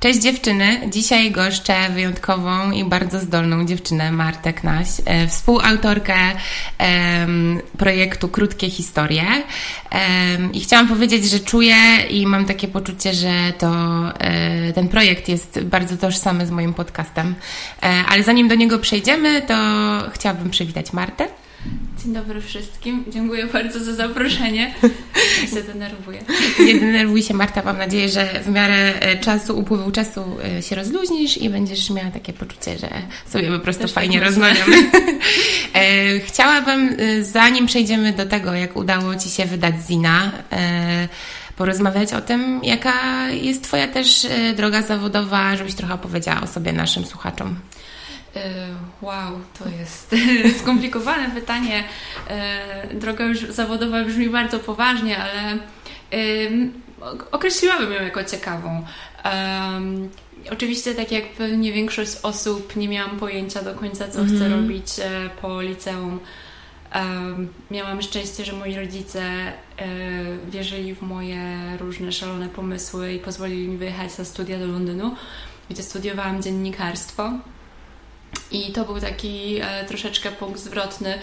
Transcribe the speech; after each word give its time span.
Cześć 0.00 0.18
dziewczyny. 0.20 0.80
Dzisiaj 0.90 1.30
goszczę 1.30 1.74
wyjątkową 1.94 2.70
i 2.70 2.84
bardzo 2.84 3.20
zdolną 3.20 3.66
dziewczynę 3.66 4.12
Martę 4.12 4.52
Knaś, 4.52 4.88
e, 5.04 5.26
współautorkę 5.28 6.14
projektu 7.78 8.28
Krótkie 8.28 8.70
Historie. 8.70 9.24
I 10.52 10.60
chciałam 10.60 10.88
powiedzieć, 10.88 11.24
że 11.24 11.40
czuję 11.40 11.76
i 12.10 12.26
mam 12.26 12.44
takie 12.44 12.68
poczucie, 12.68 13.14
że 13.14 13.52
to, 13.58 13.72
e, 14.18 14.72
ten 14.72 14.88
projekt 14.88 15.28
jest 15.28 15.60
bardzo 15.60 15.96
tożsamy 15.96 16.46
z 16.46 16.50
moim 16.50 16.74
podcastem. 16.74 17.34
E, 17.82 18.04
ale 18.08 18.22
zanim 18.22 18.48
do 18.48 18.54
niego 18.54 18.78
przejdziemy, 18.78 19.42
to 19.42 19.54
chciałabym 20.12 20.50
przywitać 20.50 20.92
Martę. 20.92 21.39
Dzień 22.04 22.14
dobry 22.14 22.40
wszystkim. 22.40 23.04
Dziękuję 23.08 23.46
bardzo 23.46 23.84
za 23.84 23.94
zaproszenie. 23.94 24.74
Ja 25.42 25.48
się 25.56 25.62
denerwuję. 25.62 26.22
Nie 26.66 26.74
denerwuj 26.74 27.22
się 27.22 27.34
Marta, 27.34 27.62
mam 27.64 27.78
nadzieję, 27.78 28.08
że 28.08 28.42
w 28.44 28.48
miarę 28.48 29.00
e, 29.00 29.18
czasu, 29.18 29.58
upływu 29.58 29.90
czasu 29.90 30.24
e, 30.58 30.62
się 30.62 30.76
rozluźnisz 30.76 31.38
i 31.38 31.50
będziesz 31.50 31.90
miała 31.90 32.10
takie 32.10 32.32
poczucie, 32.32 32.78
że 32.78 32.88
sobie 33.26 33.48
po 33.52 33.58
prostu 33.58 33.82
Też 33.82 33.92
tak 33.92 34.02
fajnie 34.02 34.18
tak 34.18 34.28
rozmawiamy. 34.28 34.76
E, 35.74 36.20
chciałabym, 36.20 36.96
zanim 37.22 37.66
przejdziemy 37.66 38.12
do 38.12 38.26
tego, 38.26 38.54
jak 38.54 38.76
udało 38.76 39.16
Ci 39.16 39.30
się 39.30 39.46
wydać 39.46 39.74
Zina, 39.88 40.32
porozmawiać 41.56 42.12
o 42.12 42.20
tym, 42.20 42.60
jaka 42.64 43.28
jest 43.28 43.64
Twoja 43.64 43.88
też 43.88 44.26
droga 44.56 44.82
zawodowa, 44.82 45.56
żebyś 45.56 45.74
trochę 45.74 45.94
opowiedziała 45.94 46.40
o 46.40 46.46
sobie 46.46 46.72
naszym 46.72 47.04
słuchaczom. 47.06 47.56
E, 48.36 48.74
wow, 49.02 49.40
to 49.58 49.68
jest 49.68 50.14
skomplikowane 50.60 51.30
pytanie. 51.30 51.84
E, 52.28 52.94
droga 52.94 53.24
już 53.24 53.38
zawodowa 53.38 54.04
brzmi 54.04 54.28
bardzo 54.28 54.58
poważnie, 54.58 55.18
ale 55.18 55.58
określiłabym 57.32 57.92
ją 57.92 58.02
jako 58.02 58.24
ciekawą. 58.24 58.84
Oczywiście, 60.52 60.94
tak 60.94 61.12
jak 61.12 61.32
pewnie 61.32 61.72
większość 61.72 62.16
osób, 62.22 62.76
nie 62.76 62.88
miałam 62.88 63.18
pojęcia 63.18 63.62
do 63.62 63.74
końca, 63.74 64.08
co 64.08 64.24
chcę 64.24 64.44
mhm. 64.44 64.52
robić 64.52 64.86
e, 64.98 65.30
po 65.42 65.62
liceum. 65.62 66.20
Miałam 67.70 68.02
szczęście, 68.02 68.44
że 68.44 68.52
moi 68.52 68.76
rodzice 68.76 69.22
wierzyli 70.48 70.94
w 70.94 71.02
moje 71.02 71.76
różne 71.80 72.12
szalone 72.12 72.48
pomysły 72.48 73.12
i 73.12 73.18
pozwolili 73.18 73.68
mi 73.68 73.76
wyjechać 73.76 74.18
na 74.18 74.24
studia 74.24 74.58
do 74.58 74.66
Londynu, 74.66 75.14
gdzie 75.70 75.82
studiowałam 75.82 76.42
dziennikarstwo. 76.42 77.32
I 78.52 78.72
to 78.72 78.84
był 78.84 79.00
taki 79.00 79.56
e, 79.62 79.84
troszeczkę 79.84 80.32
punkt 80.32 80.60
zwrotny. 80.60 81.14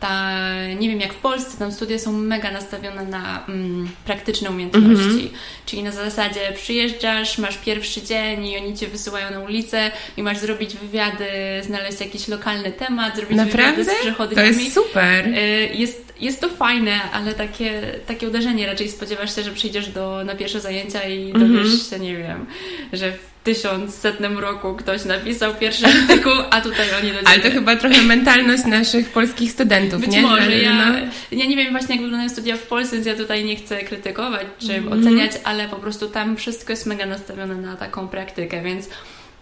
Ta, 0.00 0.32
nie 0.78 0.88
wiem 0.88 1.00
jak 1.00 1.14
w 1.14 1.16
Polsce, 1.16 1.58
tam 1.58 1.72
studia 1.72 1.98
są 1.98 2.12
mega 2.12 2.50
nastawione 2.50 3.06
na 3.06 3.46
mm, 3.48 3.88
praktyczne 4.04 4.50
umiejętności. 4.50 4.90
Mm 4.90 5.18
-hmm. 5.18 5.28
Czyli 5.66 5.82
na 5.82 5.92
zasadzie 5.92 6.52
przyjeżdżasz, 6.54 7.38
masz 7.38 7.58
pierwszy 7.58 8.02
dzień 8.02 8.46
i 8.46 8.56
oni 8.56 8.76
cię 8.76 8.86
wysyłają 8.86 9.30
na 9.30 9.40
ulicę 9.40 9.90
i 10.16 10.22
masz 10.22 10.38
zrobić 10.38 10.76
wywiady, 10.76 11.26
znaleźć 11.62 12.00
jakiś 12.00 12.28
lokalny 12.28 12.72
temat, 12.72 13.16
zrobić 13.16 13.36
Naprawdę? 13.36 13.84
wywiady 13.84 13.98
z 13.98 14.02
przechodniami. 14.02 14.54
To 14.54 14.60
jest 14.60 14.74
super. 14.74 15.28
E, 15.28 15.40
jest, 15.66 16.14
jest 16.20 16.40
to 16.40 16.48
fajne, 16.48 17.00
ale 17.12 17.34
takie, 17.34 17.82
takie 18.06 18.28
uderzenie. 18.28 18.66
Raczej 18.66 18.90
spodziewasz 18.90 19.34
się, 19.34 19.42
że 19.42 19.50
przyjdziesz 19.50 19.88
do, 19.88 20.24
na 20.24 20.34
pierwsze 20.34 20.60
zajęcia 20.60 21.08
i 21.08 21.32
dowiesz 21.32 21.48
mm 21.48 21.64
-hmm. 21.64 21.90
się, 21.90 21.98
nie 21.98 22.16
wiem, 22.16 22.46
że 22.92 23.12
w 23.12 23.33
tysiącsetnym 23.44 24.38
roku 24.38 24.74
ktoś 24.74 25.04
napisał 25.04 25.54
pierwszy 25.54 25.86
artykuł, 25.86 26.32
a 26.50 26.60
tutaj 26.60 26.86
oni 27.02 27.12
do. 27.12 27.18
Ale 27.24 27.40
to 27.40 27.50
chyba 27.50 27.76
trochę 27.76 28.02
mentalność 28.02 28.64
naszych 28.64 29.10
polskich 29.10 29.52
studentów, 29.52 30.00
Być 30.00 30.10
nie? 30.10 30.22
może. 30.22 30.58
Ja, 30.58 30.74
no. 30.74 30.98
ja 31.32 31.46
nie 31.46 31.56
wiem 31.56 31.72
właśnie, 31.72 31.94
jak 31.94 32.02
wyglądają 32.02 32.30
studia 32.30 32.56
w 32.56 32.62
Polsce, 32.62 32.96
więc 32.96 33.06
ja 33.06 33.14
tutaj 33.14 33.44
nie 33.44 33.56
chcę 33.56 33.78
krytykować 33.78 34.46
czy 34.58 34.74
mm. 34.74 35.00
oceniać, 35.00 35.32
ale 35.44 35.68
po 35.68 35.76
prostu 35.76 36.08
tam 36.08 36.36
wszystko 36.36 36.72
jest 36.72 36.86
mega 36.86 37.06
nastawione 37.06 37.54
na 37.54 37.76
taką 37.76 38.08
praktykę, 38.08 38.62
więc 38.62 38.88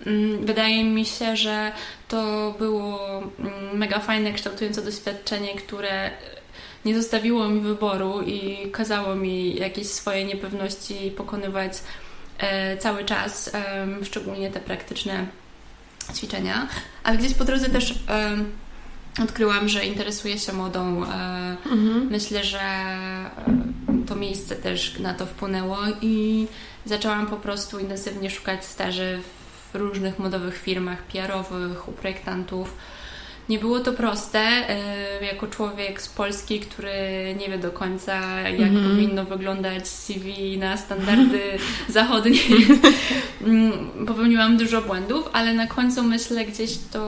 mm, 0.06 0.47
wydaje 0.47 0.84
mi 0.84 1.05
się, 1.05 1.36
że 1.36 1.73
to 2.08 2.55
było 2.58 3.23
mm, 3.39 3.78
mega 3.78 3.98
fajne, 3.98 4.33
kształtujące 4.33 4.83
doświadczenie, 4.83 5.55
które 5.55 6.11
nie 6.84 6.95
zostawiło 6.96 7.48
mi 7.48 7.61
wyboru 7.61 8.23
i 8.23 8.70
kazało 8.70 9.14
mi 9.14 9.55
jakieś 9.55 9.86
swoje 9.86 10.24
niepewności 10.24 11.13
pokonywać 11.17 11.73
cały 12.79 13.05
czas, 13.05 13.51
szczególnie 14.03 14.51
te 14.51 14.61
praktyczne 14.61 15.27
ćwiczenia, 16.15 16.69
ale 17.05 17.19
gdzieś 17.19 17.35
po 17.35 17.45
drodze 17.45 17.70
też 17.70 17.95
odkryłam, 19.20 19.69
że 19.69 19.87
interesuję 19.87 20.39
się 20.39 20.53
modą. 20.53 21.05
E, 21.05 21.07
mhm. 21.67 22.09
Myślę, 22.11 22.45
że 22.45 22.61
e, 22.61 23.37
to 24.07 24.17
miejsce 24.17 24.57
też 24.57 24.98
na 24.98 25.15
to 25.15 25.27
wpłynęło 25.27 25.79
i 26.03 26.47
zaczęłam 26.87 27.27
po 27.27 27.37
prostu 27.37 27.79
intensywnie 27.79 28.31
szukać 28.31 28.64
staży 28.64 29.20
w 29.73 29.77
różnych 29.77 30.19
modowych 30.19 30.59
firmach 30.59 31.03
PR-owych, 31.03 31.89
u 31.89 31.93
projektantów 31.93 32.77
nie 33.48 33.58
było 33.58 33.80
to 33.80 33.92
proste, 33.92 34.48
jako 35.23 35.47
człowiek 35.47 36.03
z 36.03 36.08
Polski, 36.08 36.61
który 36.61 36.91
nie 37.39 37.48
wie 37.48 37.58
do 37.58 37.70
końca, 37.70 38.41
jak 38.41 38.70
mm. 38.70 38.91
powinno 38.91 39.25
wyglądać 39.25 39.89
CV 39.89 40.58
na 40.58 40.77
standardy 40.77 41.41
zachodnie. 41.89 42.41
Mm, 43.41 44.07
popełniłam 44.07 44.57
dużo 44.57 44.83
błędów, 44.83 45.29
ale 45.33 45.55
na 45.55 45.67
końcu 45.67 46.02
myślę, 46.02 46.45
gdzieś 46.45 46.70
to 46.92 47.01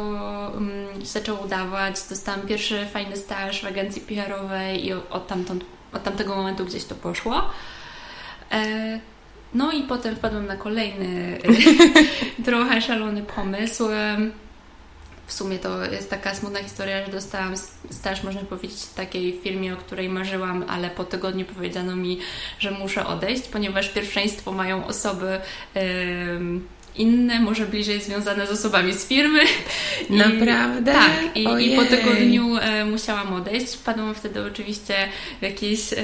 um, 0.55 0.71
zaczęło 1.03 1.41
udawać. 1.41 1.95
Dostałam 2.11 2.41
pierwszy 2.41 2.87
fajny 2.87 3.17
staż 3.17 3.63
w 3.63 3.67
agencji 3.67 4.03
PR-owej 4.03 4.87
i 4.87 4.93
od, 4.93 5.27
tamtąd, 5.27 5.65
od 5.93 6.03
tamtego 6.03 6.37
momentu 6.37 6.65
gdzieś 6.65 6.85
to 6.85 6.95
poszło. 6.95 7.51
E, 8.53 9.01
no 9.55 9.73
i 9.73 9.83
potem 9.83 10.17
wpadłam 10.17 10.47
na 10.47 10.57
kolejny 10.57 11.39
trochę 12.47 12.81
szalony 12.81 13.23
pomysł 13.23 13.85
w 15.27 15.33
sumie 15.33 15.59
to 15.59 15.85
jest 15.85 16.11
taka 16.11 16.35
smutna 16.35 16.63
historia, 16.63 17.07
że 17.07 17.13
dostałam 17.13 17.55
staż, 17.91 18.23
można 18.23 18.41
powiedzieć, 18.41 18.87
takiej 18.87 19.41
firmie, 19.41 19.75
o 19.75 19.77
której 19.77 20.09
marzyłam, 20.09 20.65
ale 20.69 20.91
po 20.91 21.05
tygodniu 21.05 21.45
powiedziano 21.45 21.97
mi, 21.97 22.19
że 22.59 22.71
muszę 22.71 23.07
odejść, 23.07 23.49
ponieważ 23.49 23.89
pierwszeństwo 23.89 24.53
mają 24.53 24.87
osoby. 24.87 25.41
Yy, 25.75 26.61
inne, 26.97 27.41
może 27.41 27.67
bliżej 27.67 28.01
związane 28.01 28.47
z 28.47 28.51
osobami 28.51 28.93
z 28.93 29.07
firmy. 29.07 29.41
I, 30.11 30.13
Naprawdę? 30.13 30.93
Tak. 30.93 31.37
I, 31.37 31.73
I, 31.73 31.77
po 31.77 31.85
tygodniu 31.85 32.57
e, 32.57 32.85
musiałam 32.85 33.33
odejść. 33.33 33.75
Wpadłam 33.75 34.15
wtedy 34.15 34.47
oczywiście 34.47 34.95
w 35.41 35.43
jakieś... 35.43 35.93
E... 35.93 35.97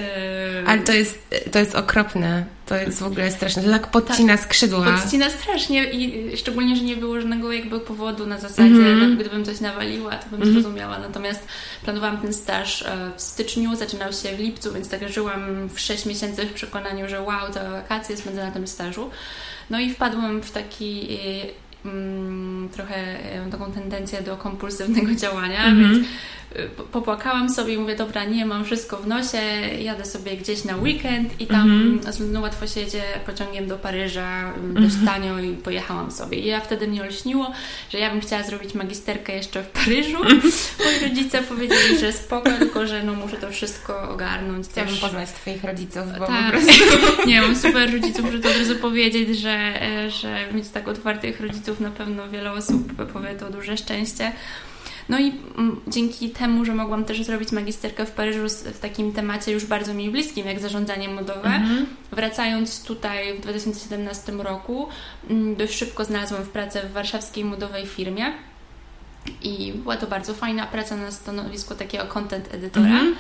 Ale 0.67 0.81
to 0.81 0.93
jest, 0.93 1.34
to 1.53 1.59
jest 1.59 1.75
okropne. 1.75 2.45
To 2.67 2.77
jest 2.77 3.01
w 3.01 3.06
ogóle 3.06 3.31
straszne. 3.31 3.62
To 3.62 3.71
tak 3.71 3.87
podcina 3.87 4.37
tak, 4.37 4.45
skrzydła. 4.45 4.99
Podcina 5.01 5.31
strasznie 5.31 5.84
i 5.84 6.37
szczególnie, 6.37 6.77
że 6.77 6.83
nie 6.83 6.97
było 6.97 7.21
żadnego 7.21 7.53
jakby 7.53 7.81
powodu 7.81 8.27
na 8.27 8.39
zasadzie, 8.39 8.62
mm 8.62 9.01
-hmm. 9.01 9.21
gdybym 9.21 9.45
coś 9.45 9.61
nawaliła, 9.61 10.17
to 10.17 10.31
bym 10.31 10.43
mm 10.43 10.49
-hmm. 10.49 10.53
zrozumiała. 10.53 10.99
Natomiast 10.99 11.47
planowałam 11.84 12.19
ten 12.19 12.33
staż 12.33 12.83
e, 12.83 13.11
w 13.17 13.22
styczniu, 13.22 13.77
zaczynał 13.77 14.12
się 14.12 14.37
w 14.37 14.41
lipcu, 14.41 14.72
więc 14.72 14.89
tak 14.89 15.09
żyłam 15.09 15.69
w 15.69 15.81
6 15.81 16.07
miesięcy 16.07 16.47
w 16.47 16.53
przekonaniu, 16.53 17.09
że 17.09 17.21
wow, 17.21 17.53
całe 17.53 17.71
wakacje 17.71 18.17
spędzę 18.17 18.45
na 18.47 18.51
tym 18.51 18.67
stażu. 18.67 19.11
No 19.71 19.81
i 19.81 19.91
wpadłam 19.91 20.43
w 20.43 20.51
taki 20.51 21.19
mm, 21.85 22.69
trochę 22.73 23.19
taką 23.51 23.73
tendencję 23.73 24.23
do 24.23 24.37
kompulsywnego 24.37 25.15
działania, 25.23 25.65
mm 25.65 25.79
-hmm. 25.79 25.93
więc 25.95 26.09
popłakałam 26.93 27.50
sobie 27.50 27.75
i 27.75 27.78
mówię, 27.78 27.97
dobra, 27.97 28.25
nie, 28.25 28.47
mam 28.47 28.65
wszystko 28.65 28.97
w 28.97 29.06
nosie, 29.06 29.38
jadę 29.81 30.05
sobie 30.05 30.37
gdzieś 30.37 30.65
na 30.65 30.77
weekend 30.77 31.41
i 31.41 31.47
tam 31.47 31.71
mm 31.71 32.00
-hmm. 32.00 32.43
łatwo 32.43 32.66
się 32.66 32.81
jedzie 32.81 33.03
pociągiem 33.27 33.69
do 33.69 33.78
Paryża, 33.78 34.41
mm 34.41 34.75
-hmm. 34.75 34.83
dość 34.83 34.94
tanio 35.05 35.39
i 35.39 35.56
pojechałam 35.56 36.10
sobie. 36.10 36.39
I 36.39 36.47
ja 36.47 36.60
wtedy 36.60 36.89
mnie 36.89 37.03
olśniło, 37.03 37.53
że 37.91 37.99
ja 37.99 38.10
bym 38.10 38.21
chciała 38.21 38.43
zrobić 38.43 38.75
magisterkę 38.75 39.37
jeszcze 39.37 39.62
w 39.62 39.66
Paryżu. 39.66 40.19
Moi 40.84 41.09
rodzice 41.09 41.43
powiedzieli, 41.43 41.99
że 42.00 42.12
spoko, 42.12 42.50
tylko 42.59 42.87
że 42.87 43.03
no 43.03 43.12
muszę 43.12 43.37
to 43.37 43.50
wszystko 43.50 44.10
ogarnąć. 44.10 44.69
Chciałabym 44.69 44.94
też. 44.94 45.05
poznać 45.05 45.31
Twoich 45.31 45.65
rodziców, 45.65 46.03
bo 46.19 46.27
tak. 46.27 46.44
po 46.44 46.50
prostu... 46.50 46.72
Nie, 47.28 47.41
mam 47.41 47.56
super 47.56 47.93
rodziców, 47.93 48.25
muszę 48.25 48.39
to 48.39 48.49
od 48.49 48.56
razu 48.56 48.77
powiedzieć, 48.77 49.39
że, 49.39 49.81
że 50.09 50.53
mieć 50.53 50.69
tak 50.69 50.89
otwartych 50.89 51.41
rodziców 51.41 51.80
na 51.80 51.91
pewno 51.91 52.28
wiele 52.28 52.53
osób 52.53 52.92
powie 53.13 53.34
to 53.34 53.51
duże 53.51 53.77
szczęście. 53.77 54.33
No 55.10 55.18
i 55.18 55.33
mm, 55.59 55.80
dzięki 55.89 56.30
temu, 56.30 56.65
że 56.65 56.74
mogłam 56.74 57.04
też 57.04 57.22
zrobić 57.22 57.53
magisterkę 57.53 58.07
w 58.07 58.10
Paryżu 58.10 58.48
w 58.74 58.78
takim 58.78 59.12
temacie 59.12 59.53
już 59.53 59.66
bardzo 59.66 59.95
mi 59.95 60.10
bliskim, 60.10 60.47
jak 60.47 60.60
zarządzanie 60.60 61.09
modowe, 61.09 61.48
mhm. 61.48 61.86
wracając 62.12 62.84
tutaj 62.84 63.39
w 63.39 63.41
2017 63.41 64.33
roku, 64.33 64.89
mm, 65.30 65.57
dość 65.57 65.74
szybko 65.78 66.04
znalazłam 66.04 66.42
w 66.42 66.48
pracę 66.48 66.89
w 66.89 66.92
warszawskiej 66.92 67.45
modowej 67.45 67.86
firmie. 67.86 68.33
I 69.42 69.72
była 69.72 69.97
to 69.97 70.07
bardzo 70.07 70.34
fajna 70.34 70.66
praca 70.66 70.97
na 70.97 71.10
stanowisku 71.10 71.74
takiego 71.74 72.04
content 72.04 72.54
edytora. 72.54 72.86
Mhm. 72.86 73.16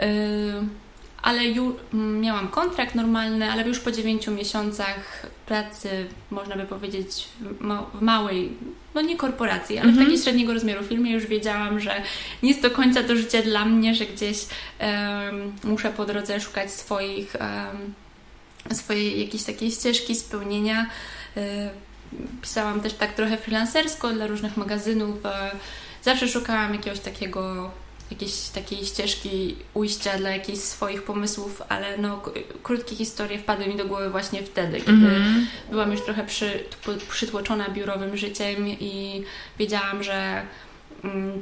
Y 0.00 0.87
ale 1.22 1.44
już 1.44 1.74
miałam 1.92 2.48
kontrakt 2.48 2.94
normalny, 2.94 3.50
ale 3.50 3.68
już 3.68 3.80
po 3.80 3.92
9 3.92 4.26
miesiącach 4.26 5.26
pracy, 5.46 6.06
można 6.30 6.56
by 6.56 6.64
powiedzieć, 6.64 7.28
w, 7.40 8.00
małej, 8.00 8.52
no 8.94 9.00
nie 9.00 9.16
korporacji, 9.16 9.78
ale 9.78 9.86
w 9.86 9.90
mhm. 9.90 10.06
takiej 10.06 10.22
średniego 10.22 10.54
rozmiaru 10.54 10.84
firmie 10.84 11.12
już 11.12 11.26
wiedziałam, 11.26 11.80
że 11.80 12.02
nie 12.42 12.48
jest 12.48 12.62
do 12.62 12.70
końca 12.70 13.02
to 13.02 13.16
życie 13.16 13.42
dla 13.42 13.64
mnie, 13.64 13.94
że 13.94 14.06
gdzieś 14.06 14.38
um, 14.80 15.52
muszę 15.64 15.90
po 15.90 16.04
drodze 16.04 16.40
szukać 16.40 16.72
swoich, 16.72 17.36
um, 17.40 17.94
swojej 18.76 19.20
jakiejś 19.20 19.44
takiej 19.44 19.70
ścieżki 19.70 20.14
spełnienia 20.14 20.86
pisałam 22.42 22.80
też 22.80 22.92
tak 22.92 23.12
trochę 23.12 23.36
freelancersko 23.36 24.12
dla 24.12 24.26
różnych 24.26 24.56
magazynów. 24.56 25.16
Zawsze 26.02 26.28
szukałam 26.28 26.74
jakiegoś 26.74 27.00
takiego 27.00 27.70
jakiejś 28.10 28.48
takiej 28.48 28.86
ścieżki 28.86 29.56
ujścia 29.74 30.18
dla 30.18 30.30
jakichś 30.30 30.58
swoich 30.58 31.02
pomysłów, 31.02 31.62
ale 31.68 31.98
no, 31.98 32.22
krótkie 32.62 32.96
historie 32.96 33.38
wpadły 33.38 33.66
mi 33.66 33.76
do 33.76 33.84
głowy 33.84 34.10
właśnie 34.10 34.42
wtedy, 34.42 34.80
kiedy 34.80 35.06
mm-hmm. 35.06 35.40
byłam 35.70 35.92
już 35.92 36.00
trochę 36.00 36.26
przy, 36.26 36.64
przytłoczona 37.10 37.68
biurowym 37.68 38.16
życiem 38.16 38.68
i 38.68 39.22
wiedziałam, 39.58 40.02
że 40.02 40.42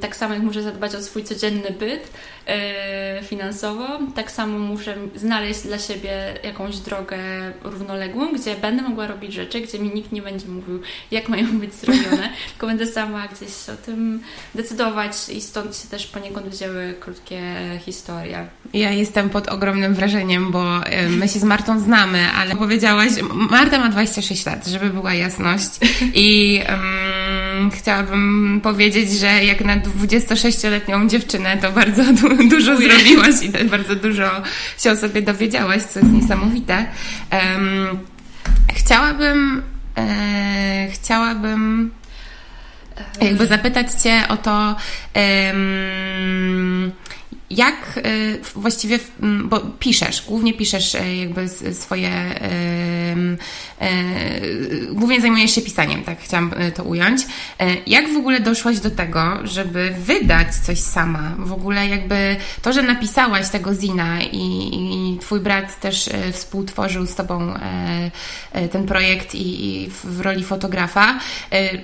tak 0.01 0.15
samo 0.15 0.33
jak 0.33 0.43
muszę 0.43 0.63
zadbać 0.63 0.95
o 0.95 1.01
swój 1.01 1.23
codzienny 1.23 1.71
byt, 1.71 2.11
E, 2.47 3.23
finansowo. 3.23 3.87
Tak 4.15 4.31
samo 4.31 4.59
muszę 4.59 4.95
znaleźć 5.15 5.61
dla 5.61 5.79
siebie 5.79 6.11
jakąś 6.43 6.77
drogę 6.77 7.17
równoległą, 7.63 8.33
gdzie 8.33 8.55
będę 8.55 8.83
mogła 8.83 9.07
robić 9.07 9.33
rzeczy, 9.33 9.61
gdzie 9.61 9.79
mi 9.79 9.89
nikt 9.93 10.11
nie 10.11 10.21
będzie 10.21 10.47
mówił, 10.47 10.81
jak 11.11 11.29
mają 11.29 11.59
być 11.59 11.73
zrobione, 11.73 12.29
tylko 12.49 12.67
będę 12.67 12.87
sama 12.87 13.27
gdzieś 13.27 13.69
o 13.73 13.85
tym 13.85 14.21
decydować 14.55 15.11
i 15.29 15.41
stąd 15.41 15.77
się 15.77 15.87
też 15.87 16.07
poniekąd 16.07 16.47
wzięły 16.47 16.95
krótkie 16.99 17.41
historie. 17.85 18.47
Ja 18.73 18.91
jestem 18.91 19.29
pod 19.29 19.47
ogromnym 19.47 19.93
wrażeniem, 19.93 20.51
bo 20.51 20.85
e, 20.85 21.09
my 21.09 21.27
się 21.27 21.39
z 21.39 21.43
Martą 21.43 21.79
znamy, 21.79 22.27
ale 22.37 22.55
powiedziałaś, 22.55 23.11
Marta 23.33 23.79
ma 23.79 23.89
26 23.89 24.45
lat, 24.45 24.67
żeby 24.67 24.89
była 24.89 25.13
jasność 25.13 25.69
i 26.13 26.61
um, 26.69 27.16
chciałabym 27.73 28.59
powiedzieć, 28.63 29.11
że 29.11 29.27
jak 29.43 29.65
na 29.65 29.77
26-letnią 29.77 31.07
dziewczynę 31.07 31.57
to 31.57 31.71
bardzo 31.71 32.03
dużo 32.49 32.77
zrobiłaś 32.77 33.41
i 33.41 33.69
bardzo 33.69 33.95
dużo 33.95 34.29
się 34.77 34.91
o 34.91 34.95
sobie 34.95 35.21
dowiedziałaś, 35.21 35.83
co 35.83 35.99
jest 35.99 36.11
niesamowite. 36.11 36.85
Um, 37.31 37.99
chciałabym, 38.75 39.63
e, 39.97 40.87
chciałabym 40.91 41.91
jakby 43.21 43.47
zapytać 43.47 43.87
Cię 44.03 44.27
o 44.29 44.37
to, 44.37 44.75
um, 45.15 46.91
jak 47.49 47.97
y, 47.97 48.39
właściwie, 48.55 48.99
bo 49.43 49.59
piszesz, 49.59 50.23
głównie 50.27 50.53
piszesz 50.53 50.95
y, 50.95 51.15
jakby 51.15 51.49
swoje, 51.73 52.11
y, 53.81 54.87
głównie 54.91 55.21
zajmujesz 55.21 55.55
się 55.55 55.61
pisaniem, 55.61 56.03
tak 56.03 56.19
chciałam 56.19 56.51
to 56.75 56.83
ująć. 56.83 57.21
Jak 57.87 58.13
w 58.13 58.17
ogóle 58.17 58.39
doszłaś 58.39 58.79
do 58.79 58.91
tego, 58.91 59.37
żeby 59.43 59.95
wydać 59.99 60.55
coś 60.55 60.79
sama? 60.79 61.35
W 61.39 61.53
ogóle 61.53 61.87
jakby 61.87 62.35
to, 62.61 62.73
że 62.73 62.83
napisałaś 62.83 63.49
tego 63.49 63.75
Zina 63.75 64.21
i, 64.21 64.69
i 64.73 65.17
twój 65.17 65.39
brat 65.39 65.79
też 65.79 66.09
współtworzył 66.31 67.05
z 67.05 67.15
tobą 67.15 67.53
ten 68.71 68.85
projekt 68.85 69.35
i, 69.35 69.65
i 69.65 69.89
w 70.03 70.21
roli 70.21 70.43
fotografa, 70.43 71.19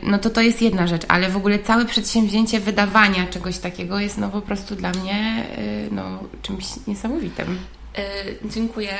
no 0.03 0.17
to 0.17 0.29
to 0.29 0.41
jest 0.41 0.61
jedna 0.61 0.87
rzecz, 0.87 1.01
ale 1.07 1.29
w 1.29 1.37
ogóle 1.37 1.59
całe 1.59 1.85
przedsięwzięcie 1.85 2.59
wydawania 2.59 3.27
czegoś 3.27 3.57
takiego 3.57 3.99
jest 3.99 4.17
no 4.17 4.29
po 4.29 4.41
prostu 4.41 4.75
dla 4.75 4.91
mnie 4.91 5.43
no, 5.91 6.19
czymś 6.41 6.65
niesamowitym. 6.87 7.59
Y, 7.97 8.49
dziękuję. 8.49 8.93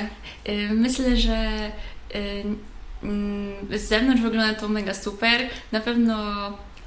Y, 0.50 0.69
myślę, 0.71 1.17
że 1.17 1.71
mm, 3.03 3.55
z 3.73 3.81
zewnątrz 3.81 4.21
wygląda 4.21 4.53
to 4.53 4.69
mega 4.69 4.94
super. 4.94 5.50
Na 5.71 5.79
pewno 5.79 6.23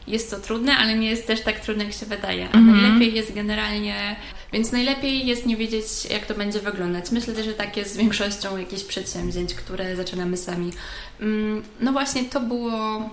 jest 0.06 0.30
to 0.30 0.40
trudne, 0.40 0.76
ale 0.76 0.98
nie 0.98 1.10
jest 1.10 1.26
też 1.26 1.40
tak 1.40 1.60
trudne, 1.60 1.84
jak 1.84 1.92
się 1.92 2.06
wydaje. 2.06 2.48
A 2.52 2.56
mhm. 2.58 2.82
najlepiej 2.82 3.14
jest 3.14 3.34
generalnie, 3.34 4.16
więc 4.52 4.72
najlepiej 4.72 5.26
jest 5.26 5.46
nie 5.46 5.56
wiedzieć, 5.56 5.84
jak 6.10 6.26
to 6.26 6.34
będzie 6.34 6.60
wyglądać. 6.60 7.10
Myślę 7.10 7.44
że 7.44 7.52
tak 7.52 7.76
jest 7.76 7.94
z 7.94 7.96
większością 7.96 8.56
jakichś 8.56 8.82
przedsięwzięć, 8.82 9.54
które 9.54 9.96
zaczynamy 9.96 10.36
sami. 10.36 10.72
Mm, 11.20 11.62
no 11.80 11.92
właśnie, 11.92 12.24
to 12.24 12.40
było 12.40 13.10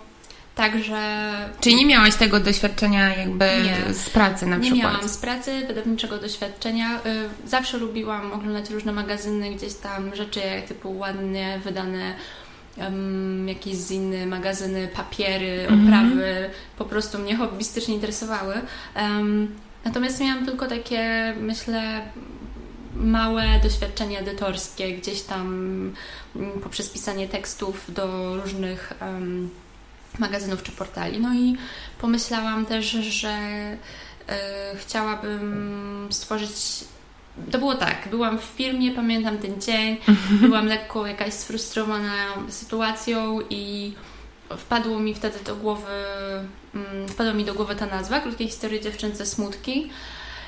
Także. 0.56 1.32
Czyli 1.60 1.76
nie 1.76 1.86
miałaś 1.86 2.16
tego 2.16 2.40
doświadczenia 2.40 3.16
jakby 3.16 3.46
nie, 3.64 3.94
z 3.94 4.10
pracy 4.10 4.46
na 4.46 4.56
nie 4.56 4.62
przykład? 4.62 4.84
Nie 4.84 4.94
miałam 4.94 5.10
z 5.10 5.18
pracy 5.18 5.66
wydawniczego 5.68 6.18
doświadczenia. 6.18 7.00
Y, 7.46 7.50
zawsze 7.50 7.78
lubiłam 7.78 8.32
oglądać 8.32 8.70
różne 8.70 8.92
magazyny, 8.92 9.52
gdzieś 9.52 9.74
tam 9.74 10.16
rzeczy 10.16 10.42
typu 10.68 10.98
ładnie 10.98 11.60
wydane 11.64 12.14
um, 12.78 13.48
jakieś 13.48 13.76
z 13.76 13.92
inne 13.92 14.26
magazyny, 14.26 14.88
papiery, 14.88 15.62
mhm. 15.62 15.84
oprawy. 15.84 16.50
Po 16.78 16.86
prostu 16.86 17.20
mnie 17.20 17.36
hobbystycznie 17.36 17.96
interesowały. 17.96 18.56
Um, 18.96 19.56
natomiast 19.86 20.22
miałam 20.22 20.46
tylko 20.46 20.68
takie, 20.68 21.34
myślę, 21.40 22.02
małe 22.96 23.44
doświadczenia 23.64 24.20
edytorskie, 24.20 24.98
gdzieś 24.98 25.22
tam 25.22 25.48
mm, 26.36 26.62
poprzez 26.64 26.90
pisanie 26.90 27.28
tekstów 27.28 27.94
do 27.94 28.36
różnych 28.44 28.94
um, 29.02 29.50
magazynów 30.20 30.64
czy 30.64 30.72
portali. 30.72 31.20
No 31.20 31.34
i 31.34 31.58
pomyślałam 32.02 32.66
też, 32.66 32.86
że 32.86 33.38
y, 33.74 34.78
chciałabym 34.78 36.08
stworzyć. 36.12 36.84
To 37.52 37.60
było 37.60 37.76
tak, 37.76 38.08
byłam 38.10 38.40
w 38.40 38.44
firmie, 38.44 38.92
pamiętam 38.92 39.38
ten 39.38 39.62
dzień, 39.62 39.98
byłam 40.42 40.66
lekko 40.66 41.08
jakaś 41.08 41.34
sfrustrowana 41.34 42.26
sytuacją 42.50 43.40
i 43.50 43.94
wpadło 44.58 45.00
mi 45.00 45.14
wtedy 45.14 45.40
do 45.46 45.56
głowy, 45.56 45.92
um, 46.76 47.08
wpadła 47.08 47.34
mi 47.34 47.46
do 47.46 47.54
głowy 47.54 47.76
ta 47.76 47.86
nazwa, 47.86 48.20
krótkiej 48.20 48.48
historii 48.48 48.82
dziewczęce 48.82 49.26
smutki. 49.26 49.90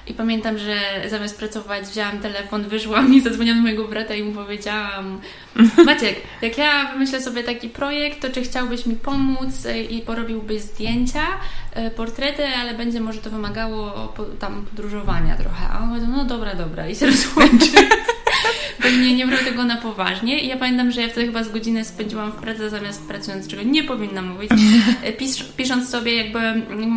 I 0.07 0.13
pamiętam, 0.13 0.57
że 0.57 0.75
zamiast 1.09 1.37
pracować, 1.37 1.85
wzięłam 1.85 2.19
telefon, 2.19 2.63
wyszłam 2.63 3.13
i 3.13 3.21
zadzwoniłam 3.21 3.59
do 3.59 3.63
mojego 3.63 3.87
brata 3.87 4.15
i 4.15 4.23
mu 4.23 4.31
powiedziałam: 4.31 5.19
Maciek, 5.85 6.15
jak 6.41 6.57
ja 6.57 6.91
wymyślę 6.93 7.21
sobie 7.21 7.43
taki 7.43 7.69
projekt, 7.69 8.21
to 8.21 8.29
czy 8.29 8.41
chciałbyś 8.41 8.85
mi 8.85 8.95
pomóc 8.95 9.53
i 9.89 10.01
porobiłbyś 10.01 10.61
zdjęcia, 10.61 11.25
e, 11.73 11.91
portrety, 11.91 12.47
ale 12.47 12.73
będzie 12.73 12.99
może 12.99 13.21
to 13.21 13.29
wymagało 13.29 14.13
tam 14.39 14.65
podróżowania 14.65 15.35
trochę. 15.35 15.67
A 15.73 15.79
on 15.79 15.89
powiedział: 15.89 16.11
No 16.11 16.25
dobra, 16.25 16.55
dobra, 16.55 16.89
i 16.89 16.95
się 16.95 17.05
rozłączy. 17.05 17.71
Bo 18.83 18.89
nie, 18.89 19.15
nie 19.15 19.27
brał 19.27 19.39
tego 19.39 19.63
na 19.63 19.77
poważnie. 19.77 20.39
I 20.39 20.47
ja 20.47 20.57
pamiętam, 20.57 20.91
że 20.91 21.01
ja 21.01 21.09
wtedy 21.09 21.25
chyba 21.25 21.43
z 21.43 21.49
godzinę 21.49 21.85
spędziłam 21.85 22.31
w 22.31 22.35
pracy 22.35 22.69
zamiast 22.69 23.07
pracując, 23.07 23.47
czego 23.47 23.63
nie 23.63 23.83
powinnam 23.83 24.27
mówić, 24.27 24.51
e, 25.03 25.13
pis, 25.13 25.43
pisząc 25.43 25.89
sobie, 25.89 26.15
jakby, 26.15 26.39